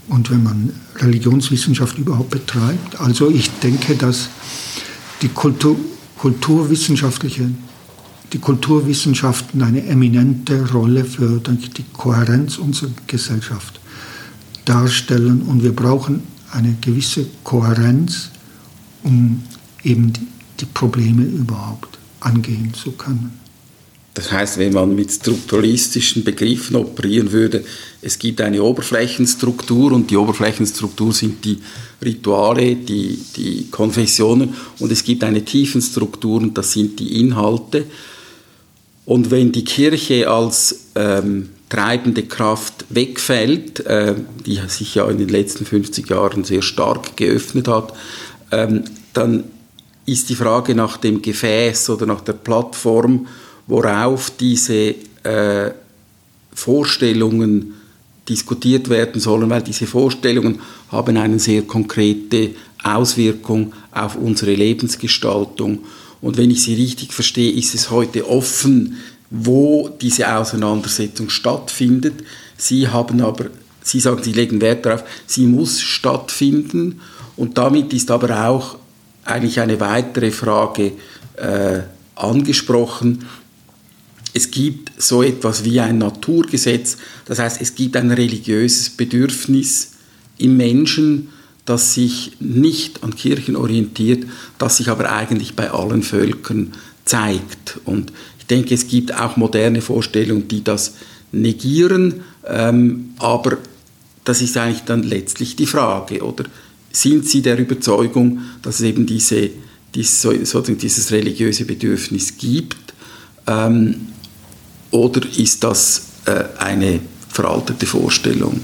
[0.08, 4.28] und wenn man Religionswissenschaft überhaupt betreibt, also ich denke, dass
[5.22, 5.76] die Kultur,
[6.18, 7.50] kulturwissenschaftliche,
[8.32, 13.80] die Kulturwissenschaften eine eminente Rolle für die Kohärenz unserer Gesellschaft
[14.64, 16.22] darstellen und wir brauchen
[16.52, 18.30] eine gewisse Kohärenz,
[19.02, 19.42] um
[19.82, 20.26] eben die,
[20.60, 23.38] die Probleme überhaupt angehen zu können.
[24.18, 27.62] Das heißt, wenn man mit strukturalistischen Begriffen operieren würde,
[28.02, 31.58] es gibt eine Oberflächenstruktur und die Oberflächenstruktur sind die
[32.04, 37.84] Rituale, die, die Konfessionen und es gibt eine Tiefenstruktur und das sind die Inhalte.
[39.04, 45.28] Und wenn die Kirche als ähm, treibende Kraft wegfällt, äh, die sich ja in den
[45.28, 47.92] letzten 50 Jahren sehr stark geöffnet hat,
[48.50, 49.44] ähm, dann
[50.06, 53.28] ist die Frage nach dem Gefäß oder nach der Plattform,
[53.68, 55.70] worauf diese äh,
[56.52, 57.74] Vorstellungen
[58.28, 60.60] diskutiert werden sollen, weil diese Vorstellungen
[60.90, 62.50] haben eine sehr konkrete
[62.82, 65.84] Auswirkung auf unsere Lebensgestaltung.
[66.20, 68.96] Und wenn ich Sie richtig verstehe, ist es heute offen,
[69.30, 72.24] wo diese Auseinandersetzung stattfindet.
[72.56, 73.46] Sie haben aber,
[73.82, 77.00] Sie sagen, Sie legen Wert darauf, sie muss stattfinden.
[77.36, 78.76] Und damit ist aber auch
[79.24, 80.92] eigentlich eine weitere Frage
[81.36, 81.80] äh,
[82.16, 83.24] angesprochen,
[84.38, 89.94] es gibt so etwas wie ein Naturgesetz, das heißt, es gibt ein religiöses Bedürfnis
[90.38, 91.30] im Menschen,
[91.64, 94.26] das sich nicht an Kirchen orientiert,
[94.58, 96.72] das sich aber eigentlich bei allen Völkern
[97.04, 97.80] zeigt.
[97.84, 100.94] Und ich denke, es gibt auch moderne Vorstellungen, die das
[101.32, 103.58] negieren, ähm, aber
[104.24, 106.44] das ist eigentlich dann letztlich die Frage, oder
[106.92, 109.50] sind Sie der Überzeugung, dass es eben diese,
[109.96, 112.94] diese, dieses religiöse Bedürfnis gibt?
[113.48, 114.06] Ähm,
[114.90, 118.60] oder ist das äh, eine veraltete Vorstellung?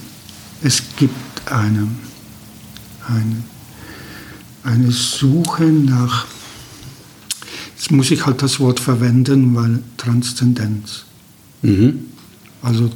[0.62, 1.14] Es gibt
[1.50, 1.88] eine,
[3.06, 3.42] eine,
[4.62, 6.26] eine Suche nach,
[7.76, 11.04] jetzt muss ich halt das Wort verwenden, weil Transzendenz.
[11.62, 12.04] Mhm.
[12.62, 12.90] Also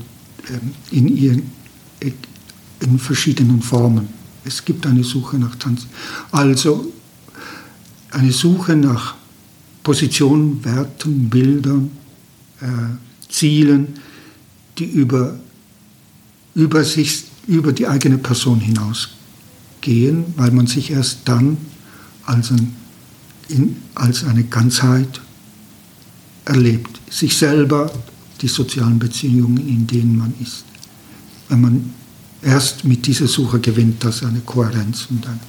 [0.51, 1.53] ähm, in, ihren,
[2.81, 4.09] in verschiedenen Formen.
[4.45, 5.99] Es gibt eine Suche nach Transzendenz.
[6.31, 6.91] Also
[8.11, 9.15] eine Suche nach
[9.83, 11.91] Positionen, Werten, Bildern,
[12.61, 12.67] äh,
[13.29, 13.95] Zielen,
[14.79, 15.39] die über,
[16.55, 21.57] über, sich, über die eigene Person hinausgehen, weil man sich erst dann
[22.25, 22.75] als, ein,
[23.49, 25.21] in, als eine Ganzheit
[26.45, 27.01] erlebt.
[27.11, 27.93] Sich selber,
[28.41, 30.65] die sozialen Beziehungen, in denen man ist.
[31.49, 31.95] Wenn man
[32.43, 35.41] erst mit dieser Suche gewinnt, das eine Kohärenz und ein,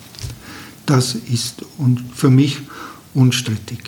[0.85, 2.57] das ist und für mich
[3.13, 3.79] unstrittig.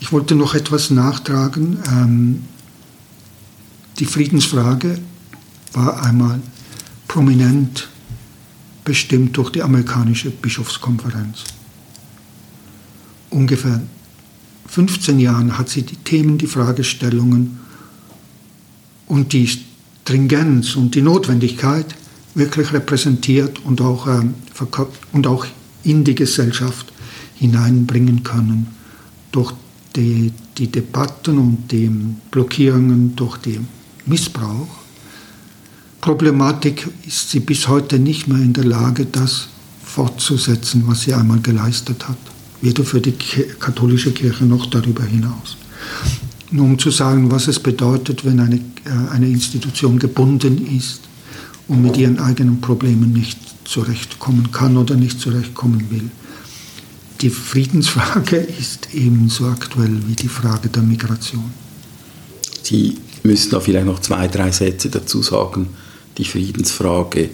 [0.00, 1.78] Ich wollte noch etwas nachtragen.
[1.86, 2.44] Ähm,
[3.98, 4.98] die Friedensfrage
[5.72, 6.40] war einmal
[7.08, 7.88] prominent
[8.84, 11.44] bestimmt durch die amerikanische Bischofskonferenz.
[13.30, 13.82] Ungefähr
[14.66, 17.60] 15 Jahren hat sie die Themen, die Fragestellungen
[19.06, 21.94] und die Stringenz und die Notwendigkeit
[22.34, 24.34] wirklich repräsentiert und auch, ähm,
[25.12, 25.46] und auch
[25.84, 26.92] in die Gesellschaft
[27.34, 28.68] hineinbringen können.
[29.32, 29.52] Durch
[29.96, 31.90] die, die Debatten und die
[32.30, 33.68] Blockierungen, durch den
[34.06, 34.68] Missbrauch.
[36.00, 39.48] Problematik ist sie bis heute nicht mehr in der Lage, das
[39.84, 42.18] fortzusetzen, was sie einmal geleistet hat.
[42.60, 43.12] Weder für die
[43.58, 45.56] katholische Kirche noch darüber hinaus.
[46.50, 51.00] Nur um zu sagen, was es bedeutet, wenn eine, äh, eine Institution gebunden ist
[51.68, 56.10] und mit ihren eigenen Problemen nicht zurechtkommen kann oder nicht zurechtkommen will.
[57.20, 61.50] Die Friedensfrage ist ebenso aktuell wie die Frage der Migration.
[62.62, 65.68] Sie müssen da vielleicht noch zwei, drei Sätze dazu sagen.
[66.18, 67.30] Die Friedensfrage,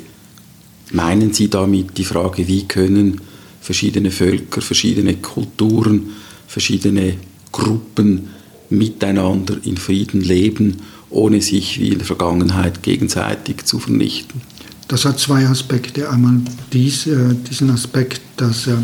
[0.92, 3.20] meinen Sie damit die Frage, wie können
[3.60, 6.10] verschiedene Völker, verschiedene Kulturen,
[6.46, 7.14] verschiedene
[7.52, 8.28] Gruppen
[8.70, 10.76] miteinander in Frieden leben,
[11.10, 14.42] ohne sich wie in der Vergangenheit gegenseitig zu vernichten?
[14.88, 16.08] Das hat zwei Aspekte.
[16.10, 16.40] Einmal
[16.72, 18.76] dies, äh, diesen Aspekt, dass, äh,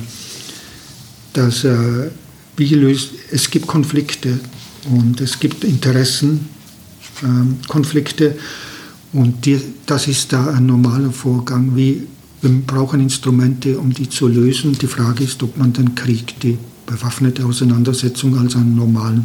[1.32, 2.10] dass äh,
[2.56, 4.38] wie löst, es gibt Konflikte
[4.90, 6.53] und es gibt Interessenkonflikte
[7.22, 7.58] ähm,
[9.12, 11.76] und die, das ist da ein normaler Vorgang.
[11.76, 12.06] Wie,
[12.42, 14.76] wir brauchen Instrumente, um die zu lösen.
[14.76, 19.24] Die Frage ist, ob man den Krieg, die bewaffnete Auseinandersetzung als ein normales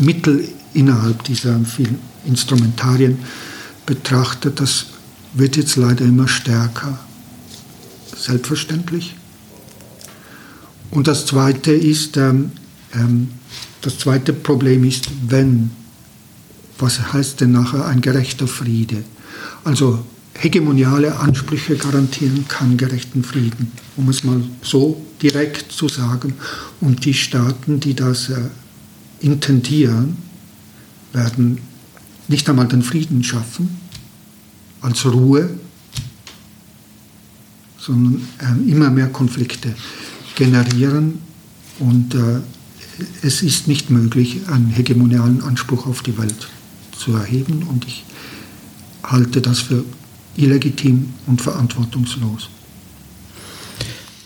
[0.00, 3.18] Mittel innerhalb dieser vielen Instrumentarien
[3.86, 4.60] betrachtet.
[4.60, 4.86] Das
[5.32, 6.98] wird jetzt leider immer stärker.
[8.14, 9.16] Selbstverständlich.
[10.90, 12.50] Und das zweite ist, ähm,
[12.94, 13.28] ähm,
[13.82, 15.70] das zweite Problem ist, wenn,
[16.78, 19.04] was heißt denn nachher ein gerechter Friede?
[19.64, 26.34] Also hegemoniale Ansprüche garantieren kann gerechten Frieden, um es mal so direkt zu sagen.
[26.80, 28.40] Und die Staaten, die das äh,
[29.20, 30.16] intendieren,
[31.12, 31.58] werden
[32.28, 33.80] nicht einmal den Frieden schaffen,
[34.80, 35.50] als Ruhe,
[37.78, 39.74] sondern äh, immer mehr Konflikte
[40.36, 41.18] generieren
[41.80, 42.40] und äh,
[43.22, 46.48] es ist nicht möglich, einen hegemonialen Anspruch auf die Welt
[46.98, 48.04] zu erheben und ich
[49.02, 49.84] halte das für
[50.36, 52.48] illegitim und verantwortungslos.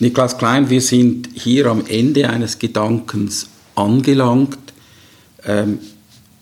[0.00, 3.46] Niklas Klein, wir sind hier am Ende eines Gedankens
[3.76, 4.58] angelangt.
[5.44, 5.78] Ähm,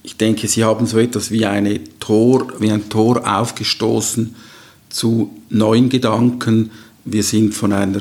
[0.02, 4.34] ich denke, Sie haben so etwas wie, eine Tor, wie ein Tor aufgestoßen
[4.88, 6.70] zu neuen Gedanken.
[7.04, 8.00] Wir sind von einer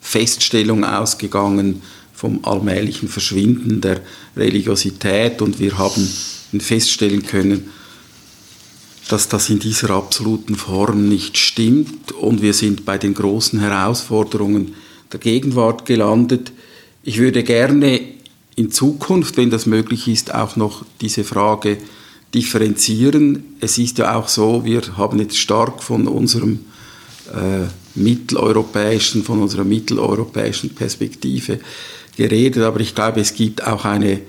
[0.00, 1.80] Feststellung ausgegangen,
[2.12, 4.00] vom allmählichen Verschwinden der
[4.36, 6.08] Religiosität und wir haben
[6.58, 7.70] feststellen können,
[9.08, 14.74] dass das in dieser absoluten Form nicht stimmt und wir sind bei den großen Herausforderungen
[15.12, 16.52] der Gegenwart gelandet.
[17.02, 18.00] Ich würde gerne
[18.56, 21.78] in Zukunft, wenn das möglich ist, auch noch diese Frage
[22.34, 23.56] differenzieren.
[23.60, 26.60] Es ist ja auch so, wir haben jetzt stark von unserem
[27.32, 31.60] äh, mitteleuropäischen, von unserer mitteleuropäischen Perspektive
[32.16, 34.20] geredet, aber ich glaube, es gibt auch eine,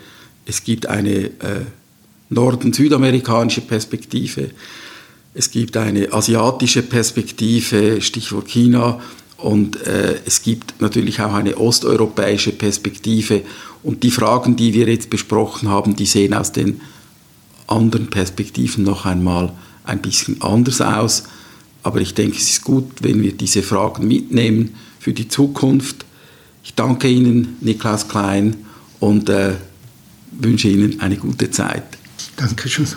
[0.45, 1.65] es gibt eine äh,
[2.29, 4.51] Norden-südamerikanische Perspektive,
[5.33, 8.99] es gibt eine asiatische Perspektive, Stichwort China,
[9.37, 13.43] und äh, es gibt natürlich auch eine osteuropäische Perspektive.
[13.83, 16.81] Und die Fragen, die wir jetzt besprochen haben, die sehen aus den
[17.67, 19.53] anderen Perspektiven noch einmal
[19.85, 21.23] ein bisschen anders aus.
[21.83, 26.05] Aber ich denke, es ist gut, wenn wir diese Fragen mitnehmen für die Zukunft.
[26.63, 28.57] Ich danke Ihnen, Niklas Klein,
[28.99, 29.53] und äh,
[30.31, 31.98] wünsche Ihnen eine gute Zeit.
[32.39, 32.87] Dankeschön.